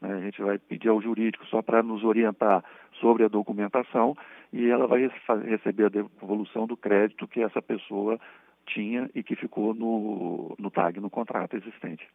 Né? 0.00 0.12
A 0.12 0.20
gente 0.20 0.40
vai 0.40 0.58
pedir 0.58 0.88
ao 0.88 1.00
jurídico 1.00 1.44
só 1.46 1.62
para 1.62 1.82
nos 1.82 2.04
orientar 2.04 2.62
sobre 3.00 3.24
a 3.24 3.28
documentação 3.28 4.14
e 4.52 4.68
ela 4.68 4.86
vai 4.86 5.10
receber 5.44 5.86
a 5.86 5.88
devolução 5.88 6.66
do 6.66 6.76
crédito 6.76 7.26
que 7.26 7.42
essa 7.42 7.62
pessoa 7.62 8.20
tinha 8.66 9.10
e 9.14 9.22
que 9.22 9.34
ficou 9.34 9.74
no, 9.74 10.54
no 10.58 10.70
TAG, 10.70 11.00
no 11.00 11.10
contrato 11.10 11.56
existente. 11.56 12.06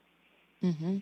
Uhum. 0.62 1.00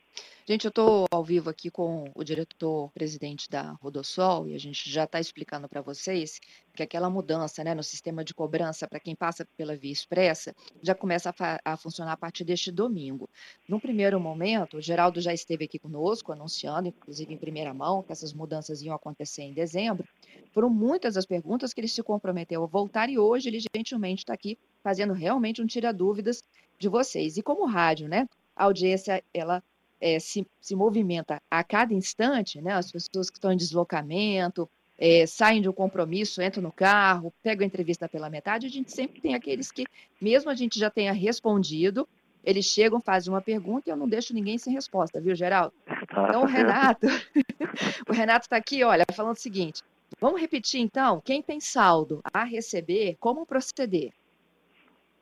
Gente, 0.48 0.66
eu 0.66 0.70
estou 0.70 1.06
ao 1.10 1.24
vivo 1.24 1.50
aqui 1.50 1.72
com 1.72 2.12
o 2.14 2.24
diretor-presidente 2.24 3.50
da 3.50 3.72
Rodossol 3.82 4.48
e 4.48 4.54
a 4.54 4.60
gente 4.60 4.88
já 4.88 5.06
está 5.06 5.20
explicando 5.20 5.68
para 5.68 5.82
vocês 5.82 6.40
que 6.76 6.84
aquela 6.84 7.10
mudança 7.10 7.64
né, 7.64 7.74
no 7.74 7.82
sistema 7.82 8.24
de 8.24 8.34
cobrança 8.34 8.86
para 8.86 9.00
quem 9.00 9.16
passa 9.16 9.48
pela 9.58 9.76
via 9.76 9.92
expressa 9.92 10.54
já 10.84 10.94
começa 10.94 11.34
a, 11.40 11.60
a, 11.64 11.78
funcionar 11.78 12.12
a 12.12 12.18
partir 12.18 12.44
deste 12.44 12.70
domingo. 12.70 13.30
No 13.68 13.80
primeiro 13.80 14.20
momento, 14.20 14.78
o 14.78 14.82
Geraldo 14.82 15.22
já 15.22 15.34
esteve 15.34 15.66
aqui 15.66 15.80
conosco, 15.80 16.34
anunciando, 16.34 16.90
inclusive 16.90 17.34
em 17.34 17.38
primeira 17.38 17.74
mão, 17.74 18.04
que 18.04 18.12
essas 18.12 18.34
mudanças 18.34 18.82
iam 18.82 18.94
acontecer 18.94 19.44
em 19.44 19.54
dezembro. 19.54 20.08
Foram 20.52 20.70
muitas 20.70 21.16
as 21.16 21.26
perguntas 21.26 21.74
que 21.74 21.80
ele 21.80 21.88
se 21.88 22.04
comprometeu 22.04 22.62
a 22.62 22.68
voltar 22.68 23.10
e 23.10 23.18
hoje 23.18 23.48
ele 23.48 23.64
gentilmente 23.76 24.24
está 24.24 24.34
aqui 24.34 24.60
fazendo 24.84 25.14
realmente 25.14 25.62
um 25.62 25.66
tira-dúvidas 25.66 26.44
de 26.78 26.90
vocês. 26.90 27.38
E 27.38 27.42
como 27.42 27.66
rádio, 27.66 28.08
né? 28.08 28.28
A 28.56 28.66
audiência, 28.66 29.24
ela 29.34 29.64
é, 30.00 30.20
se, 30.20 30.46
se 30.62 30.76
movimenta 30.76 31.42
a 31.50 31.64
cada 31.64 31.94
instante, 31.94 32.62
né? 32.62 32.74
As 32.74 32.92
pessoas 32.92 33.30
que 33.30 33.38
estão 33.38 33.52
em 33.52 33.58
deslocamento, 33.58 34.70
é, 34.98 35.26
saem 35.26 35.62
de 35.62 35.70
um 35.70 35.74
compromisso, 35.74 36.42
entram 36.42 36.64
no 36.64 36.72
carro, 36.72 37.34
pegam 37.44 37.64
a 37.64 37.68
entrevista 37.68 38.08
pela 38.08 38.30
metade, 38.30 38.66
a 38.66 38.70
gente 38.70 38.92
sempre 38.92 39.20
tem 39.22 39.36
aqueles 39.36 39.72
que, 39.72 39.86
mesmo 40.22 40.50
a 40.50 40.56
gente 40.56 40.80
já 40.80 40.90
tenha 40.90 41.12
respondido, 41.12 42.08
eles 42.44 42.66
chegam, 42.66 43.02
fazem 43.02 43.34
uma 43.34 43.42
pergunta 43.42 43.90
e 43.90 43.92
eu 43.92 43.98
não 43.98 44.08
deixo 44.08 44.34
ninguém 44.34 44.58
sem 44.58 44.74
resposta, 44.74 45.20
viu, 45.20 45.36
Geraldo? 45.36 45.74
Tá 45.86 46.00
então, 46.30 46.44
o 46.44 46.46
Renato, 46.46 47.08
o 48.08 48.14
Renato 48.14 48.46
está 48.46 48.56
aqui, 48.56 48.84
olha, 48.84 49.04
falando 49.14 49.36
o 49.36 49.40
seguinte: 49.40 49.82
vamos 50.20 50.40
repetir 50.40 50.80
então, 50.80 51.20
quem 51.22 51.42
tem 51.42 51.60
saldo 51.60 52.22
a 52.32 52.44
receber, 52.44 53.18
como 53.20 53.46
proceder? 53.46 54.14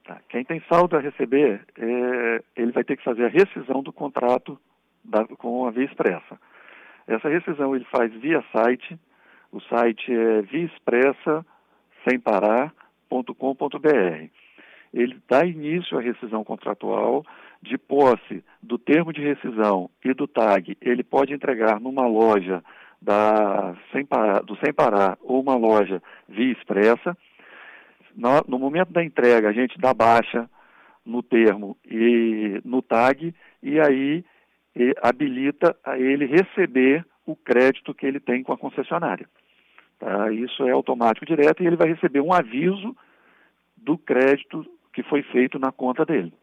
Tá. 0.05 0.19
Quem 0.27 0.43
tem 0.43 0.61
saldo 0.67 0.97
a 0.97 0.99
receber, 0.99 1.61
é, 1.77 2.43
ele 2.57 2.73
vai 2.73 2.83
ter 2.83 2.97
que 2.97 3.03
fazer 3.03 3.25
a 3.25 3.29
rescisão 3.29 3.81
do 3.81 3.93
contrato 3.93 4.59
da, 5.03 5.25
com 5.25 5.65
a 5.65 5.71
Via 5.71 5.85
Expressa. 5.85 6.37
Essa 7.07 7.29
rescisão 7.29 7.75
ele 7.75 7.85
faz 7.85 8.11
via 8.13 8.43
site, 8.51 8.97
o 9.51 9.61
site 9.61 10.11
é 10.11 10.41
viaexpressa 10.41 11.45
sem 12.07 12.19
parar.com.br. 12.19 12.73
Ele 14.93 15.21
dá 15.29 15.45
início 15.45 15.97
à 15.97 16.01
rescisão 16.01 16.43
contratual, 16.43 17.25
de 17.61 17.77
posse 17.77 18.43
do 18.61 18.77
termo 18.77 19.13
de 19.13 19.21
rescisão 19.21 19.89
e 20.03 20.13
do 20.13 20.27
tag, 20.27 20.77
ele 20.81 21.01
pode 21.01 21.33
entregar 21.33 21.79
numa 21.79 22.05
loja 22.05 22.61
da, 23.01 23.73
sem 23.91 24.05
parar, 24.05 24.41
do 24.41 24.55
Sem 24.57 24.73
Parar 24.73 25.17
ou 25.21 25.41
uma 25.41 25.55
loja 25.55 26.01
Via 26.27 26.51
Expressa 26.51 27.17
no, 28.15 28.59
momento 28.59 28.91
da 28.91 29.03
entrega, 29.03 29.49
a 29.49 29.53
gente 29.53 29.79
dá 29.79 29.93
baixa 29.93 30.49
no 31.05 31.21
termo 31.21 31.77
e 31.85 32.61
no 32.63 32.81
tag, 32.81 33.33
e 33.61 33.79
aí 33.79 34.23
e 34.75 34.93
habilita 35.01 35.75
a 35.83 35.99
ele 35.99 36.25
receber 36.25 37.05
o 37.25 37.35
crédito 37.35 37.93
que 37.93 38.05
ele 38.05 38.19
tem 38.19 38.43
com 38.43 38.51
a 38.51 38.57
concessionária. 38.57 39.29
Tá? 39.99 40.31
Isso 40.31 40.67
é 40.67 40.71
automático 40.71 41.25
direto 41.25 41.61
e 41.61 41.67
ele 41.67 41.75
vai 41.75 41.87
receber 41.87 42.21
um 42.21 42.33
aviso 42.33 42.95
do 43.77 43.97
crédito 43.97 44.65
que 44.91 45.03
foi 45.03 45.21
feito 45.23 45.59
na 45.59 45.71
conta 45.71 46.05
dele. 46.05 46.33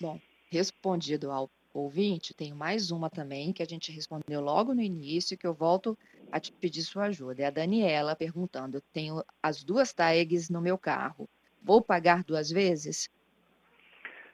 Bom, 0.00 0.20
respondido 0.50 1.30
ao 1.30 1.48
ouvinte, 1.72 2.34
tenho 2.34 2.54
mais 2.54 2.90
uma 2.90 3.08
também 3.08 3.52
que 3.52 3.62
a 3.62 3.66
gente 3.66 3.92
respondeu 3.92 4.40
logo 4.40 4.74
no 4.74 4.80
início, 4.80 5.36
que 5.36 5.46
eu 5.46 5.54
volto 5.54 5.96
a 6.30 6.38
te 6.38 6.52
pedir 6.52 6.82
sua 6.82 7.04
ajuda. 7.04 7.42
É 7.42 7.46
a 7.46 7.50
Daniela 7.50 8.16
perguntando: 8.16 8.76
eu 8.76 8.82
tenho 8.92 9.22
as 9.42 9.62
duas 9.62 9.92
tags 9.92 10.50
no 10.50 10.60
meu 10.60 10.76
carro, 10.78 11.28
vou 11.62 11.82
pagar 11.82 12.24
duas 12.24 12.50
vezes? 12.50 13.10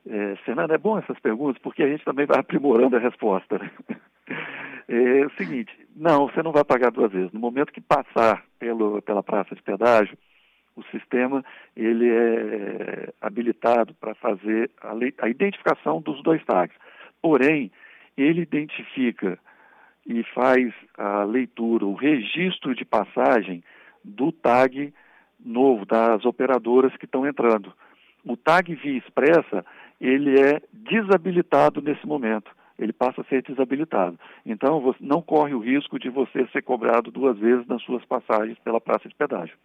É, 0.07 0.37
Fernanda, 0.45 0.75
é 0.75 0.79
bom 0.79 0.99
essas 0.99 1.19
perguntas 1.21 1.61
porque 1.63 1.83
a 1.83 1.89
gente 1.89 2.05
também 2.05 2.27
vai 2.27 2.39
aprimorando 2.39 2.97
a 2.97 3.01
resposta. 3.01 3.59
Né? 3.59 3.71
É 4.91 5.27
o 5.27 5.31
seguinte, 5.37 5.71
não, 5.95 6.29
você 6.29 6.43
não 6.43 6.51
vai 6.51 6.65
pagar 6.65 6.91
duas 6.91 7.13
vezes. 7.13 7.31
No 7.31 7.39
momento 7.39 7.73
que 7.73 7.81
passar 7.81 8.43
pelo, 8.59 9.03
pela 9.03 9.23
praça 9.23 9.55
de 9.55 9.63
pedágio, 9.63 10.17
o 10.75 10.83
sistema 10.85 11.45
ele 11.77 12.09
é 12.09 13.13
habilitado 13.21 13.95
para 13.95 14.15
fazer 14.15 14.71
a, 14.81 14.95
a, 15.25 15.29
identificação 15.29 16.01
dos 16.01 16.23
dois 16.23 16.43
tags. 16.47 16.77
Porém, 17.21 17.71
ele 18.17 18.43
identifica 18.43 19.39
e 20.07 20.23
faz 20.35 20.73
a 20.97 21.23
leitura, 21.25 21.85
o 21.85 21.95
registro 21.95 22.75
de 22.75 22.85
passagem 22.85 23.63
do 24.03 24.33
tag 24.33 24.93
novo, 25.39 25.85
das 25.85 26.25
operadoras 26.25 26.97
que 26.97 27.05
estão 27.05 27.27
entrando. 27.27 27.73
O 28.25 28.37
tag 28.37 28.75
via 28.75 28.99
expressa, 28.99 29.65
ele 30.01 30.41
é 30.41 30.61
desabilitado 30.73 31.81
nesse 31.81 32.07
momento. 32.07 32.51
Ele 32.79 32.93
passa 32.93 33.21
a 33.21 33.25
ser 33.25 33.43
desabilitado. 33.43 34.19
Então, 34.47 34.81
você 34.81 34.99
não 35.01 35.21
corre 35.21 35.53
o 35.53 35.59
risco 35.59 35.99
de 35.99 36.09
você 36.09 36.47
ser 36.49 36.63
cobrado 36.63 37.11
duas 37.11 37.37
vezes 37.37 37.67
nas 37.67 37.83
suas 37.83 38.05
passagens 38.05 38.59
pela 38.61 38.81
praça 38.81 39.09
de 39.09 39.15
pedágio. 39.15 39.57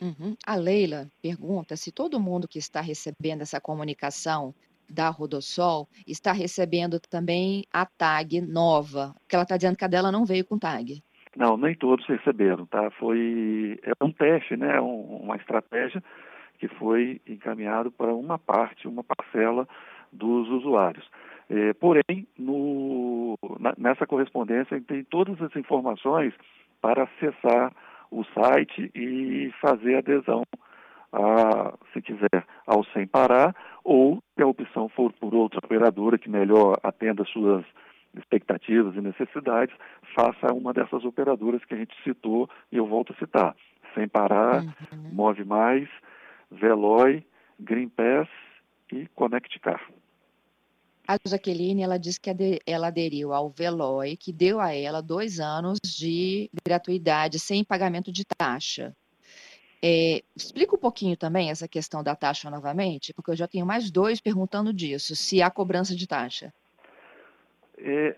Uhum. 0.00 0.36
A 0.46 0.54
Leila 0.56 1.08
pergunta 1.22 1.76
se 1.76 1.90
todo 1.90 2.20
mundo 2.20 2.46
que 2.46 2.58
está 2.58 2.80
recebendo 2.80 3.42
essa 3.42 3.60
comunicação 3.60 4.54
da 4.88 5.08
Rodossol 5.08 5.88
está 6.06 6.32
recebendo 6.32 6.98
também 7.00 7.64
a 7.72 7.84
tag 7.86 8.40
nova, 8.40 9.14
porque 9.20 9.34
ela 9.34 9.42
está 9.42 9.56
dizendo 9.56 9.76
que 9.76 9.84
a 9.84 9.88
dela 9.88 10.12
não 10.12 10.24
veio 10.24 10.44
com 10.44 10.58
tag. 10.58 11.02
Não, 11.36 11.56
nem 11.56 11.74
todos 11.74 12.06
receberam, 12.06 12.66
tá? 12.66 12.90
Foi 12.92 13.78
é 13.82 14.04
um 14.04 14.10
teste, 14.10 14.56
né? 14.56 14.80
Um, 14.80 15.18
uma 15.22 15.36
estratégia 15.36 16.02
que 16.58 16.68
foi 16.68 17.20
encaminhado 17.26 17.90
para 17.90 18.14
uma 18.14 18.38
parte, 18.38 18.88
uma 18.88 19.04
parcela 19.04 19.68
dos 20.10 20.48
usuários. 20.48 21.06
É, 21.48 21.72
porém, 21.74 22.26
no, 22.38 23.38
na, 23.60 23.74
nessa 23.76 24.06
correspondência 24.06 24.80
tem 24.80 25.04
todas 25.04 25.40
as 25.42 25.54
informações 25.54 26.32
para 26.80 27.04
acessar 27.04 27.72
o 28.10 28.24
site 28.24 28.90
e 28.94 29.52
fazer 29.60 29.96
adesão, 29.96 30.42
a, 31.16 31.74
se 31.92 32.02
quiser, 32.02 32.46
ao 32.66 32.84
Sem 32.92 33.06
Parar, 33.06 33.54
ou 33.82 34.22
se 34.34 34.42
a 34.42 34.46
opção 34.46 34.88
for 34.88 35.12
por 35.14 35.34
outra 35.34 35.58
operadora 35.64 36.18
que 36.18 36.28
melhor 36.28 36.78
atenda 36.82 37.24
suas 37.24 37.64
expectativas 38.14 38.94
e 38.94 39.00
necessidades, 39.00 39.74
faça 40.14 40.52
uma 40.52 40.72
dessas 40.72 41.04
operadoras 41.04 41.64
que 41.64 41.74
a 41.74 41.76
gente 41.76 41.94
citou 42.02 42.48
e 42.70 42.76
eu 42.76 42.86
volto 42.86 43.12
a 43.12 43.16
citar. 43.16 43.56
Sem 43.94 44.08
Parar, 44.08 44.62
uhum. 44.62 45.10
Move 45.12 45.44
Mais, 45.44 45.88
Veloy, 46.50 47.24
Green 47.58 47.88
Pass 47.88 48.28
e 48.92 49.06
Connect 49.14 49.58
Car. 49.60 49.80
A 51.08 51.16
Jaqueline, 51.26 51.82
ela 51.82 51.98
disse 51.98 52.20
que 52.20 52.30
ela 52.66 52.88
aderiu 52.88 53.32
ao 53.32 53.48
Veloy, 53.48 54.16
que 54.16 54.32
deu 54.32 54.58
a 54.58 54.74
ela 54.74 55.00
dois 55.00 55.38
anos 55.38 55.78
de 55.82 56.50
gratuidade 56.66 57.38
sem 57.38 57.64
pagamento 57.64 58.10
de 58.10 58.24
taxa. 58.24 58.92
É, 59.88 60.20
explica 60.34 60.74
um 60.74 60.78
pouquinho 60.78 61.16
também 61.16 61.48
essa 61.48 61.68
questão 61.68 62.02
da 62.02 62.16
taxa 62.16 62.50
novamente, 62.50 63.14
porque 63.14 63.30
eu 63.30 63.36
já 63.36 63.46
tenho 63.46 63.64
mais 63.64 63.88
dois 63.88 64.20
perguntando 64.20 64.72
disso, 64.72 65.14
se 65.14 65.40
há 65.40 65.48
cobrança 65.48 65.94
de 65.94 66.08
taxa. 66.08 66.52
É, 67.78 68.16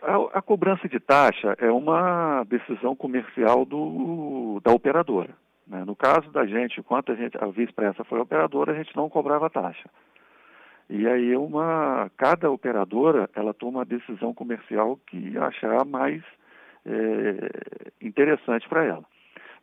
a, 0.00 0.38
a, 0.38 0.40
cobrança 0.40 0.88
de 0.88 0.98
taxa 0.98 1.54
é 1.58 1.70
uma 1.70 2.44
decisão 2.44 2.96
comercial 2.96 3.66
do, 3.66 4.58
da 4.64 4.72
operadora. 4.72 5.36
Né? 5.66 5.84
No 5.84 5.94
caso 5.94 6.30
da 6.30 6.46
gente, 6.46 6.80
enquanto 6.80 7.12
a, 7.12 7.14
gente, 7.14 7.36
a 7.36 7.46
Via 7.48 7.68
foi 8.08 8.18
operadora, 8.18 8.72
a 8.72 8.76
gente 8.76 8.96
não 8.96 9.10
cobrava 9.10 9.50
taxa. 9.50 9.90
E 10.88 11.06
aí 11.06 11.36
uma, 11.36 12.10
cada 12.16 12.50
operadora 12.50 13.28
ela 13.34 13.52
toma 13.52 13.82
a 13.82 13.84
decisão 13.84 14.32
comercial 14.32 14.98
que 15.06 15.36
achar 15.36 15.84
mais 15.84 16.22
é, 16.86 17.90
interessante 18.00 18.66
para 18.66 18.86
ela. 18.86 19.04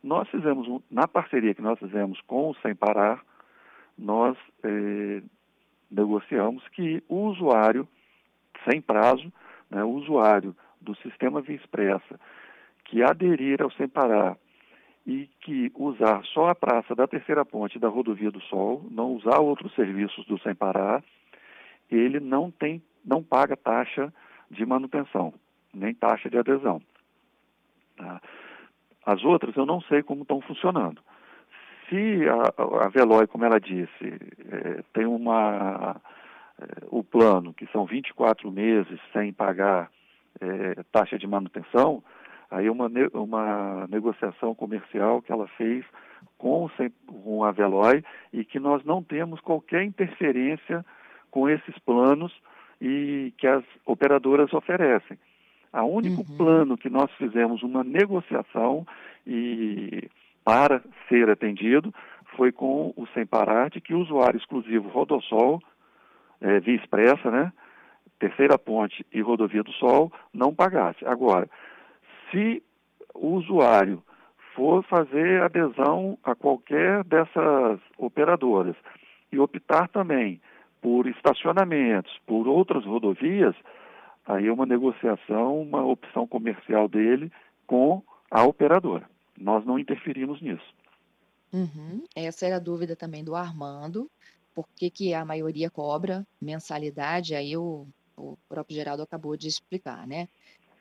Nós 0.02 0.28
fizemos, 0.28 0.82
na 0.90 1.08
parceria 1.08 1.54
que 1.54 1.62
nós 1.62 1.78
fizemos 1.78 2.20
com 2.22 2.50
o 2.50 2.54
Sem 2.56 2.74
Parar, 2.74 3.22
nós 3.96 4.36
é, 4.62 5.22
negociamos 5.90 6.66
que 6.68 7.02
o 7.08 7.26
usuário, 7.26 7.86
sem 8.68 8.80
prazo, 8.80 9.32
né, 9.70 9.82
o 9.82 9.90
usuário 9.90 10.54
do 10.80 10.94
sistema 10.96 11.40
Via 11.40 11.56
Expressa, 11.56 12.20
que 12.84 13.02
aderir 13.02 13.60
ao 13.60 13.70
Sem 13.72 13.88
Parar 13.88 14.36
e 15.06 15.28
que 15.40 15.72
usar 15.74 16.22
só 16.26 16.50
a 16.50 16.54
praça 16.54 16.94
da 16.94 17.06
Terceira 17.06 17.44
Ponte 17.44 17.78
da 17.78 17.88
Rodovia 17.88 18.30
do 18.30 18.40
Sol, 18.42 18.86
não 18.90 19.14
usar 19.14 19.40
outros 19.40 19.74
serviços 19.74 20.24
do 20.26 20.38
Sem 20.40 20.54
Parar, 20.54 21.02
ele 21.90 22.20
não 22.20 22.50
tem, 22.50 22.82
não 23.04 23.22
paga 23.22 23.56
taxa 23.56 24.12
de 24.50 24.64
manutenção, 24.64 25.32
nem 25.72 25.94
taxa 25.94 26.30
de 26.30 26.38
adesão. 26.38 26.80
Tá? 27.96 28.20
As 29.08 29.24
outras 29.24 29.56
eu 29.56 29.64
não 29.64 29.80
sei 29.80 30.02
como 30.02 30.20
estão 30.20 30.38
funcionando. 30.42 31.00
Se 31.88 32.26
a, 32.28 32.84
a 32.84 32.88
Veloy, 32.90 33.26
como 33.26 33.42
ela 33.42 33.58
disse, 33.58 34.04
é, 34.04 34.82
tem 34.92 35.06
uma 35.06 35.96
é, 36.60 36.84
o 36.90 37.02
plano, 37.02 37.54
que 37.54 37.66
são 37.68 37.86
24 37.86 38.52
meses 38.52 39.00
sem 39.10 39.32
pagar 39.32 39.90
é, 40.38 40.82
taxa 40.92 41.18
de 41.18 41.26
manutenção, 41.26 42.04
aí 42.50 42.68
uma, 42.68 42.90
uma 43.14 43.86
negociação 43.86 44.54
comercial 44.54 45.22
que 45.22 45.32
ela 45.32 45.48
fez 45.56 45.86
com, 46.36 46.68
com 47.06 47.44
a 47.44 47.50
Veloy 47.50 48.04
e 48.30 48.44
que 48.44 48.60
nós 48.60 48.84
não 48.84 49.02
temos 49.02 49.40
qualquer 49.40 49.84
interferência 49.84 50.84
com 51.30 51.48
esses 51.48 51.78
planos 51.78 52.30
e 52.78 53.32
que 53.38 53.46
as 53.46 53.64
operadoras 53.86 54.52
oferecem. 54.52 55.18
O 55.72 55.84
único 55.84 56.22
uhum. 56.22 56.36
plano 56.36 56.78
que 56.78 56.88
nós 56.88 57.10
fizemos 57.12 57.62
uma 57.62 57.84
negociação 57.84 58.86
e 59.26 60.08
para 60.44 60.82
ser 61.08 61.28
atendido 61.28 61.92
foi 62.36 62.52
com 62.52 62.92
o 62.96 63.06
Sem 63.14 63.26
Parar 63.26 63.70
de 63.70 63.80
que 63.80 63.94
o 63.94 64.00
usuário 64.00 64.38
exclusivo 64.38 64.88
Rodossol, 64.88 65.60
é, 66.40 66.60
Via 66.60 66.76
Expressa, 66.76 67.30
né, 67.30 67.52
Terceira 68.18 68.58
Ponte 68.58 69.04
e 69.12 69.20
Rodovia 69.20 69.62
do 69.62 69.72
Sol 69.72 70.12
não 70.32 70.54
pagasse. 70.54 71.04
Agora, 71.06 71.48
se 72.30 72.62
o 73.14 73.34
usuário 73.34 74.02
for 74.54 74.82
fazer 74.84 75.42
adesão 75.42 76.18
a 76.24 76.34
qualquer 76.34 77.04
dessas 77.04 77.78
operadoras 77.96 78.74
e 79.30 79.38
optar 79.38 79.88
também 79.88 80.40
por 80.80 81.06
estacionamentos, 81.06 82.12
por 82.26 82.48
outras 82.48 82.84
rodovias, 82.84 83.54
aí 84.28 84.46
é 84.46 84.52
uma 84.52 84.66
negociação, 84.66 85.62
uma 85.62 85.82
opção 85.84 86.26
comercial 86.26 86.86
dele 86.86 87.32
com 87.66 88.02
a 88.30 88.44
operadora. 88.44 89.08
Nós 89.36 89.64
não 89.64 89.78
interferimos 89.78 90.40
nisso. 90.42 90.74
Uhum. 91.50 92.04
Essa 92.14 92.44
era 92.46 92.56
a 92.56 92.60
dúvida 92.60 92.94
também 92.94 93.24
do 93.24 93.34
Armando, 93.34 94.10
por 94.54 94.68
que, 94.76 94.90
que 94.90 95.14
a 95.14 95.24
maioria 95.24 95.70
cobra 95.70 96.26
mensalidade, 96.40 97.34
aí 97.34 97.56
o, 97.56 97.86
o 98.16 98.36
próprio 98.48 98.76
Geraldo 98.76 99.02
acabou 99.02 99.34
de 99.34 99.48
explicar, 99.48 100.06
né? 100.06 100.28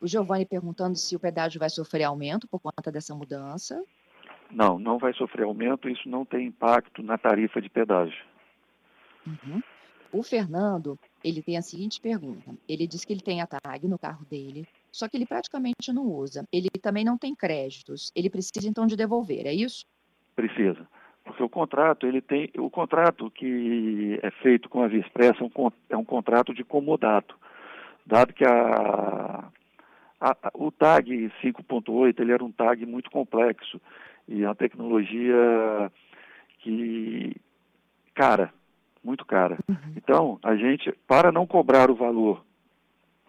O 0.02 0.08
Giovanni 0.08 0.46
perguntando 0.46 0.98
se 0.98 1.16
o 1.16 1.20
pedágio 1.20 1.60
vai 1.60 1.70
sofrer 1.70 2.04
aumento 2.04 2.48
por 2.48 2.60
conta 2.60 2.92
dessa 2.92 3.16
mudança. 3.16 3.82
Não, 4.52 4.78
não 4.78 4.98
vai 4.98 5.14
sofrer 5.14 5.44
aumento, 5.44 5.90
isso 5.90 6.08
não 6.10 6.26
tem 6.26 6.48
impacto 6.48 7.02
na 7.02 7.18
tarifa 7.18 7.62
de 7.62 7.70
pedágio. 7.70 8.26
Uhum. 9.26 9.62
O 10.12 10.24
Fernando, 10.24 10.98
ele 11.24 11.42
tem 11.42 11.58
a 11.58 11.62
seguinte 11.62 12.00
pergunta. 12.00 12.56
Ele 12.68 12.88
diz 12.88 13.04
que 13.04 13.14
ele 13.14 13.22
tem 13.22 13.42
a 13.42 13.48
tag 13.48 13.88
no 13.88 13.98
carro 13.98 14.26
dele, 14.30 14.68
só 14.92 15.08
que 15.08 15.18
ele 15.18 15.26
praticamente 15.26 15.92
não 15.94 16.06
usa. 16.06 16.44
Ele 16.52 16.70
também 16.82 17.04
não 17.04 17.18
tem 17.18 17.36
créditos. 17.36 18.12
Ele 18.16 18.30
precisa 18.30 18.68
então 18.68 18.86
de 18.86 18.96
devolver, 18.96 19.46
é 19.46 19.54
isso? 19.54 19.86
Precisa. 20.36 20.88
Porque 21.24 21.44
o 21.44 21.50
contrato, 21.50 22.08
ele 22.08 22.22
tem. 22.22 22.50
O 22.58 22.70
contrato 22.70 23.30
que 23.32 24.20
é 24.24 24.32
feito 24.32 24.70
com 24.70 24.82
a 24.82 24.88
Via 24.88 25.02
Expressa 25.02 25.44
é 25.44 25.46
um, 25.46 25.72
é 25.90 25.98
um 25.98 26.06
contrato 26.06 26.54
de 26.54 26.64
comodato. 26.64 27.38
Dado 28.06 28.34
que 28.34 28.46
a, 28.46 29.50
a, 30.22 30.38
o 30.54 30.72
tag 30.72 31.32
5.8 31.44 32.20
ele 32.20 32.32
era 32.32 32.44
um 32.44 32.52
tag 32.52 32.86
muito 32.86 33.12
complexo 33.12 33.82
e 34.28 34.46
a 34.46 34.56
tecnologia 34.56 35.92
que 36.60 37.36
cara 38.16 38.54
muito 39.08 39.26
cara. 39.26 39.58
Uhum. 39.70 39.94
Então, 39.96 40.40
a 40.44 40.56
gente, 40.58 40.92
para 41.08 41.32
não 41.32 41.48
cobrar 41.48 41.90
o 41.90 41.96
valor 41.96 42.44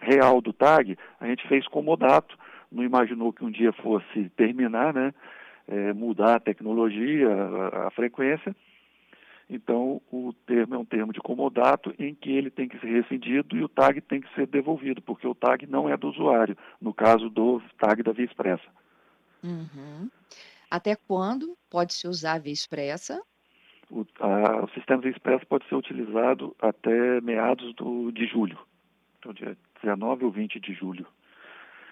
real 0.00 0.40
do 0.40 0.52
tag, 0.52 0.98
a 1.20 1.26
gente 1.26 1.46
fez 1.46 1.66
comodato, 1.68 2.36
não 2.70 2.82
imaginou 2.82 3.32
que 3.32 3.44
um 3.44 3.50
dia 3.50 3.72
fosse 3.72 4.28
terminar, 4.30 4.92
né? 4.92 5.14
É, 5.68 5.92
mudar 5.92 6.36
a 6.36 6.40
tecnologia, 6.40 7.28
a, 7.30 7.86
a, 7.86 7.90
frequência. 7.90 8.56
Então, 9.48 10.00
o 10.10 10.32
termo 10.46 10.74
é 10.74 10.78
um 10.78 10.84
termo 10.84 11.12
de 11.12 11.20
comodato 11.20 11.94
em 11.98 12.14
que 12.14 12.30
ele 12.30 12.50
tem 12.50 12.68
que 12.68 12.78
ser 12.80 12.88
rescindido 12.88 13.56
e 13.56 13.62
o 13.62 13.68
tag 13.68 14.00
tem 14.00 14.20
que 14.20 14.34
ser 14.34 14.46
devolvido, 14.46 15.00
porque 15.00 15.26
o 15.26 15.34
tag 15.34 15.66
não 15.66 15.88
é 15.88 15.96
do 15.96 16.08
usuário, 16.08 16.56
no 16.80 16.92
caso 16.92 17.30
do 17.30 17.62
tag 17.78 18.02
da 18.02 18.12
Via 18.12 18.24
Expressa. 18.24 18.66
Uhum. 19.44 20.10
Até 20.70 20.96
quando 20.96 21.56
pode-se 21.70 22.08
usar 22.08 22.34
a 22.34 22.38
Via 22.38 22.52
Expressa? 22.52 23.22
O, 23.90 24.06
a, 24.20 24.64
o 24.64 24.68
sistema 24.70 25.02
Via 25.02 25.10
Expressa 25.10 25.44
pode 25.46 25.66
ser 25.68 25.74
utilizado 25.74 26.54
até 26.60 27.20
meados 27.20 27.74
do, 27.74 28.10
de 28.12 28.26
julho, 28.26 28.58
então 29.18 29.32
dia 29.32 29.56
19 29.82 30.24
ou 30.24 30.30
20 30.30 30.60
de 30.60 30.74
julho. 30.74 31.06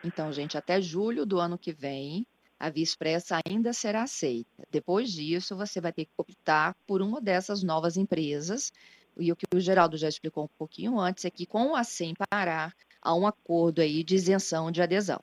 Então, 0.05 0.31
gente, 0.33 0.57
até 0.57 0.81
julho 0.81 1.27
do 1.27 1.41
ano 1.41 1.59
que 1.59 1.73
vem, 1.73 2.27
a 2.59 2.71
Via 2.71 2.83
Expressa 2.83 3.41
ainda 3.47 3.73
será 3.73 4.03
aceita. 4.03 4.67
Depois 4.71 5.11
disso, 5.11 5.57
você 5.57 5.81
vai 5.81 5.93
ter 5.93 6.05
que 6.05 6.13
optar 6.17 6.75
por 6.87 7.03
uma 7.03 7.21
dessas 7.21 7.63
novas 7.63 7.97
empresas. 7.97 8.73
E 9.19 9.33
o 9.33 9.37
que 9.37 9.47
o 9.55 9.61
Geraldo 9.61 9.97
já 9.97 10.09
explicou 10.09 10.45
um 10.45 10.59
pouquinho 10.59 10.99
antes 10.99 11.25
é 11.25 11.31
que 11.31 11.47
com 11.47 11.75
a 11.75 11.83
SEM 11.83 12.15
Pará, 12.31 12.73
há 13.01 13.15
um 13.15 13.27
acordo 13.27 13.81
aí 13.81 14.05
de 14.05 14.15
isenção 14.15 14.71
de 14.71 14.83
adesão. 14.83 15.21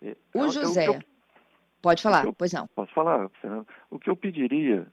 É, 0.00 0.16
o 0.34 0.44
é 0.44 0.50
José, 0.50 0.86
pode 1.86 2.02
falar, 2.02 2.24
eu, 2.24 2.32
pois 2.32 2.52
não. 2.52 2.66
Posso 2.74 2.92
falar, 2.92 3.28
Fernando? 3.40 3.64
O 3.88 3.98
que 3.98 4.10
eu 4.10 4.16
pediria 4.16 4.88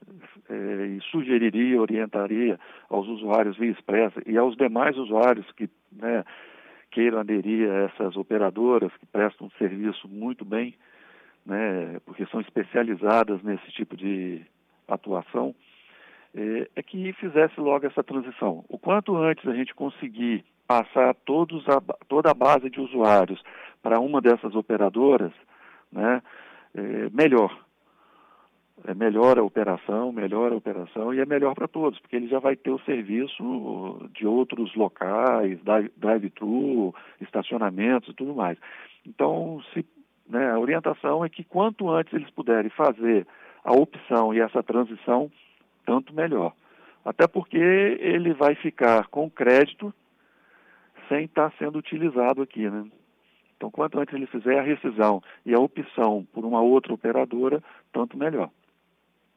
é, 0.48 0.86
e 0.86 1.00
sugeriria, 1.10 1.80
orientaria 1.80 2.56
aos 2.88 3.08
usuários 3.08 3.56
Via 3.56 3.72
Expressa 3.72 4.22
e 4.24 4.38
aos 4.38 4.56
demais 4.56 4.96
usuários 4.96 5.44
que 5.56 5.68
né, 5.90 6.24
queiram 6.92 7.18
aderir 7.18 7.68
a 7.68 7.74
essas 7.86 8.16
operadoras 8.16 8.92
que 8.98 9.06
prestam 9.06 9.48
um 9.48 9.58
serviço 9.58 10.06
muito 10.06 10.44
bem, 10.44 10.76
né, 11.44 11.98
porque 12.06 12.24
são 12.26 12.40
especializadas 12.40 13.42
nesse 13.42 13.72
tipo 13.72 13.96
de 13.96 14.46
atuação, 14.86 15.52
é, 16.32 16.68
é, 16.76 16.82
que 16.82 17.12
fizesse 17.14 17.58
logo 17.58 17.86
essa 17.86 18.04
transição. 18.04 18.64
O 18.68 18.78
quanto 18.78 19.16
antes 19.16 19.44
a 19.48 19.54
gente 19.54 19.74
conseguir 19.74 20.44
passar 20.68 21.12
todos 21.26 21.68
a, 21.68 21.80
toda 22.08 22.30
a 22.30 22.34
base 22.34 22.70
de 22.70 22.80
usuários 22.80 23.42
para 23.82 23.98
uma 23.98 24.20
dessas 24.20 24.54
operadoras, 24.54 25.32
né, 25.90 26.22
é, 26.74 27.10
melhor. 27.10 27.64
É 28.86 28.92
melhor 28.92 29.38
a 29.38 29.42
operação, 29.42 30.12
melhor 30.12 30.52
a 30.52 30.56
operação 30.56 31.14
e 31.14 31.20
é 31.20 31.24
melhor 31.24 31.54
para 31.54 31.68
todos, 31.68 31.98
porque 32.00 32.16
ele 32.16 32.28
já 32.28 32.38
vai 32.38 32.54
ter 32.54 32.70
o 32.70 32.80
serviço 32.80 34.10
de 34.12 34.26
outros 34.26 34.74
locais, 34.74 35.58
drive-thru, 35.96 36.94
estacionamentos 37.20 38.10
e 38.10 38.14
tudo 38.14 38.34
mais. 38.34 38.58
Então, 39.06 39.62
se 39.72 39.86
né, 40.28 40.50
a 40.50 40.58
orientação 40.58 41.24
é 41.24 41.28
que 41.28 41.44
quanto 41.44 41.88
antes 41.88 42.12
eles 42.12 42.30
puderem 42.30 42.70
fazer 42.70 43.26
a 43.62 43.72
opção 43.72 44.34
e 44.34 44.40
essa 44.40 44.62
transição, 44.62 45.30
tanto 45.86 46.14
melhor. 46.14 46.52
Até 47.04 47.26
porque 47.26 47.56
ele 47.56 48.34
vai 48.34 48.54
ficar 48.54 49.06
com 49.08 49.30
crédito 49.30 49.94
sem 51.08 51.24
estar 51.24 51.52
sendo 51.58 51.78
utilizado 51.78 52.42
aqui, 52.42 52.68
né? 52.68 52.84
Então, 53.56 53.70
quanto 53.70 53.98
antes 53.98 54.14
ele 54.14 54.26
fizer 54.26 54.58
a 54.58 54.62
rescisão 54.62 55.22
e 55.44 55.54
a 55.54 55.58
opção 55.58 56.26
por 56.32 56.44
uma 56.44 56.60
outra 56.60 56.92
operadora, 56.92 57.62
tanto 57.92 58.16
melhor. 58.16 58.50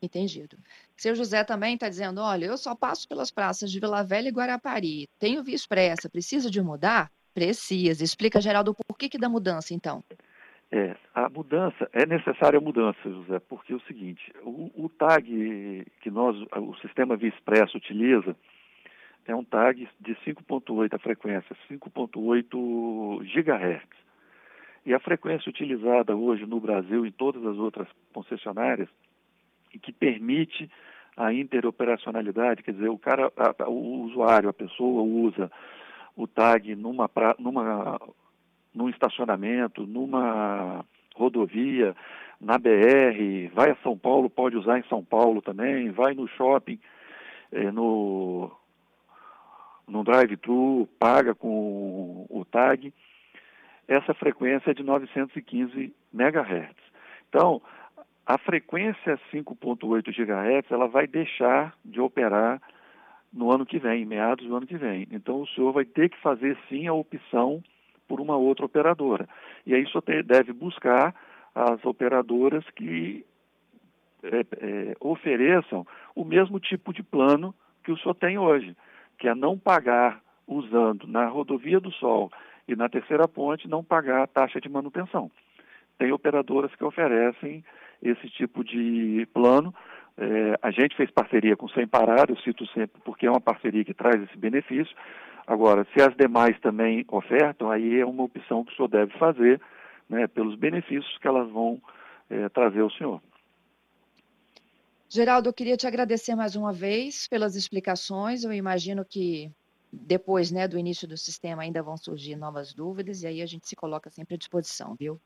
Entendido. 0.01 0.57
Seu 0.95 1.15
José 1.15 1.43
também 1.43 1.73
está 1.73 1.89
dizendo, 1.89 2.21
olha, 2.21 2.45
eu 2.45 2.57
só 2.57 2.75
passo 2.75 3.07
pelas 3.07 3.31
praças 3.31 3.71
de 3.71 3.79
Vila 3.79 4.03
Velha 4.03 4.29
e 4.29 4.31
Guarapari, 4.31 5.07
tenho 5.19 5.43
via 5.43 5.55
expressa, 5.55 6.09
precisa 6.09 6.51
de 6.51 6.61
mudar? 6.61 7.11
Precisa. 7.33 8.03
Explica, 8.03 8.41
Geraldo, 8.41 8.75
por 8.75 8.97
que, 8.97 9.09
que 9.09 9.17
da 9.17 9.29
mudança, 9.29 9.73
então? 9.73 10.03
É, 10.71 10.95
a 11.15 11.29
mudança, 11.29 11.89
é 11.93 12.05
necessária 12.05 12.57
a 12.57 12.61
mudança, 12.61 12.99
José, 13.05 13.39
porque 13.39 13.73
é 13.73 13.75
o 13.75 13.81
seguinte, 13.81 14.33
o, 14.43 14.85
o 14.85 14.89
tag 14.89 15.85
que 16.01 16.11
nós, 16.11 16.35
o 16.55 16.75
sistema 16.81 17.15
Via 17.15 17.29
Expresso 17.29 17.77
utiliza, 17.77 18.35
é 19.25 19.35
um 19.35 19.43
tag 19.43 19.87
de 19.99 20.15
5.8, 20.25 20.93
a 20.93 20.99
frequência 20.99 21.55
5.8 21.69 23.19
GHz. 23.23 24.06
E 24.87 24.93
a 24.93 24.99
frequência 25.01 25.49
utilizada 25.49 26.15
hoje 26.15 26.45
no 26.45 26.61
Brasil 26.61 27.05
e 27.05 27.09
em 27.09 27.11
todas 27.11 27.45
as 27.45 27.57
outras 27.57 27.89
concessionárias, 28.13 28.87
e 29.73 29.77
que 29.77 29.91
permite 29.91 30.71
a 31.17 31.33
interoperacionalidade, 31.33 32.63
quer 32.63 32.71
dizer, 32.71 32.87
o 32.87 32.97
cara, 32.97 33.29
a, 33.35 33.69
o 33.69 34.05
usuário, 34.05 34.47
a 34.47 34.53
pessoa 34.53 35.03
usa 35.03 35.51
o 36.15 36.25
tag 36.25 36.73
numa, 36.73 37.11
numa 37.37 37.99
num 38.73 38.87
estacionamento, 38.87 39.85
numa 39.85 40.85
rodovia, 41.13 41.93
na 42.39 42.57
BR, 42.57 43.51
vai 43.53 43.71
a 43.71 43.77
São 43.83 43.97
Paulo, 43.97 44.29
pode 44.29 44.55
usar 44.55 44.79
em 44.79 44.87
São 44.87 45.03
Paulo 45.03 45.41
também, 45.41 45.91
vai 45.91 46.13
no 46.13 46.29
shopping, 46.29 46.79
é, 47.51 47.69
no, 47.71 48.49
no 49.85 50.01
drive-thru, 50.05 50.87
paga 50.97 51.35
com 51.35 52.25
o 52.29 52.45
tag. 52.45 52.93
Essa 53.87 54.13
frequência 54.13 54.71
é 54.71 54.73
de 54.73 54.83
915 54.83 55.93
MHz. 56.13 56.75
Então, 57.29 57.61
a 58.25 58.37
frequência 58.37 59.19
5.8 59.31 60.11
GHz, 60.11 60.71
ela 60.71 60.87
vai 60.87 61.07
deixar 61.07 61.73
de 61.85 62.01
operar 62.01 62.61
no 63.31 63.51
ano 63.51 63.65
que 63.65 63.79
vem, 63.79 64.05
meados 64.05 64.45
do 64.45 64.55
ano 64.55 64.67
que 64.67 64.77
vem. 64.77 65.07
Então, 65.11 65.41
o 65.41 65.47
senhor 65.47 65.71
vai 65.71 65.85
ter 65.85 66.09
que 66.09 66.19
fazer 66.19 66.57
sim 66.67 66.87
a 66.87 66.93
opção 66.93 67.63
por 68.07 68.19
uma 68.19 68.35
outra 68.35 68.65
operadora. 68.65 69.27
E 69.65 69.73
aí 69.73 69.85
só 69.87 70.01
deve 70.01 70.51
buscar 70.51 71.13
as 71.53 71.83
operadoras 71.85 72.63
que 72.71 73.25
é, 74.23 74.39
é, 74.39 74.95
ofereçam 74.99 75.85
o 76.15 76.25
mesmo 76.25 76.59
tipo 76.59 76.93
de 76.93 77.03
plano 77.03 77.53
que 77.83 77.91
o 77.91 77.97
senhor 77.97 78.15
tem 78.15 78.37
hoje, 78.37 78.75
que 79.17 79.27
é 79.27 79.35
não 79.35 79.57
pagar 79.57 80.21
usando 80.45 81.07
na 81.07 81.27
rodovia 81.27 81.79
do 81.79 81.91
Sol 81.91 82.31
e 82.67 82.75
na 82.75 82.89
terceira 82.89 83.27
ponte 83.27 83.67
não 83.67 83.83
pagar 83.83 84.23
a 84.23 84.27
taxa 84.27 84.59
de 84.59 84.69
manutenção. 84.69 85.31
Tem 85.97 86.11
operadoras 86.11 86.73
que 86.75 86.83
oferecem 86.83 87.63
esse 88.01 88.29
tipo 88.29 88.63
de 88.63 89.27
plano. 89.33 89.73
É, 90.17 90.57
a 90.61 90.71
gente 90.71 90.95
fez 90.95 91.09
parceria 91.11 91.55
com 91.55 91.67
Sem 91.69 91.87
Parar, 91.87 92.29
eu 92.29 92.37
cito 92.37 92.65
sempre 92.67 93.01
porque 93.03 93.25
é 93.25 93.29
uma 93.29 93.41
parceria 93.41 93.85
que 93.85 93.93
traz 93.93 94.21
esse 94.21 94.37
benefício, 94.37 94.95
Agora, 95.47 95.87
se 95.93 96.01
as 96.01 96.13
demais 96.17 96.59
também 96.59 97.05
ofertam, 97.07 97.71
aí 97.71 98.01
é 98.01 98.05
uma 98.05 98.23
opção 98.23 98.65
que 98.65 98.73
o 98.73 98.75
senhor 98.75 98.89
deve 98.89 99.17
fazer, 99.17 99.61
né, 100.09 100.27
pelos 100.27 100.55
benefícios 100.55 101.17
que 101.19 101.27
elas 101.27 101.49
vão 101.49 101.81
é, 102.29 102.49
trazer 102.49 102.81
ao 102.81 102.91
senhor. 102.91 103.21
Geraldo, 105.07 105.47
eu 105.47 105.53
queria 105.53 105.77
te 105.77 105.87
agradecer 105.87 106.35
mais 106.35 106.57
uma 106.57 106.73
vez 106.73 107.29
pelas 107.29 107.55
explicações. 107.55 108.43
Eu 108.43 108.51
imagino 108.51 109.05
que 109.05 109.49
depois 109.91 110.51
né, 110.51 110.67
do 110.67 110.77
início 110.77 111.07
do 111.07 111.17
sistema 111.17 111.63
ainda 111.63 111.81
vão 111.81 111.97
surgir 111.97 112.35
novas 112.35 112.73
dúvidas 112.73 113.23
e 113.23 113.27
aí 113.27 113.41
a 113.41 113.45
gente 113.45 113.67
se 113.67 113.75
coloca 113.75 114.09
sempre 114.09 114.35
à 114.35 114.37
disposição, 114.37 114.95
viu? 114.95 115.19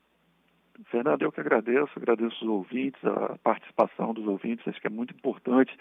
Fernando, 0.90 1.22
eu 1.22 1.32
que 1.32 1.40
agradeço, 1.40 1.92
agradeço 1.96 2.36
os 2.42 2.50
ouvintes, 2.50 3.04
a 3.04 3.36
participação 3.42 4.14
dos 4.14 4.26
ouvintes, 4.26 4.66
acho 4.66 4.80
que 4.80 4.86
é 4.86 4.90
muito 4.90 5.14
importante, 5.14 5.76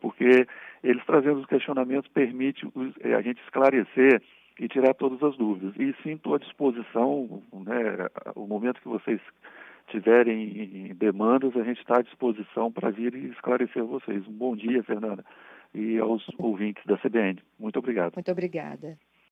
porque 0.00 0.46
eles 0.82 1.04
trazendo 1.04 1.40
os 1.40 1.46
questionamentos 1.46 2.10
permite 2.12 2.66
eh, 3.00 3.14
a 3.14 3.22
gente 3.22 3.42
esclarecer 3.42 4.22
e 4.58 4.68
tirar 4.68 4.94
todas 4.94 5.22
as 5.22 5.36
dúvidas. 5.36 5.74
E 5.76 5.94
sim, 6.02 6.12
estou 6.12 6.34
à 6.34 6.38
disposição, 6.38 7.42
né, 7.52 8.08
o 8.34 8.46
momento 8.46 8.80
que 8.80 8.88
vocês 8.88 9.20
tiverem 9.88 10.94
demandas, 10.94 11.56
a 11.56 11.62
gente 11.62 11.80
está 11.80 11.98
à 11.98 12.02
disposição 12.02 12.72
para 12.72 12.90
vir 12.90 13.14
e 13.14 13.28
esclarecer 13.30 13.84
vocês. 13.84 14.26
Um 14.26 14.32
bom 14.32 14.56
dia, 14.56 14.82
Fernanda, 14.82 15.24
e 15.74 15.98
aos 15.98 16.24
ouvintes 16.38 16.84
da 16.86 16.96
CBN. 16.98 17.40
Muito 17.58 17.78
obrigado. 17.78 18.14
Muito 18.14 18.30
obrigada. 18.30 18.98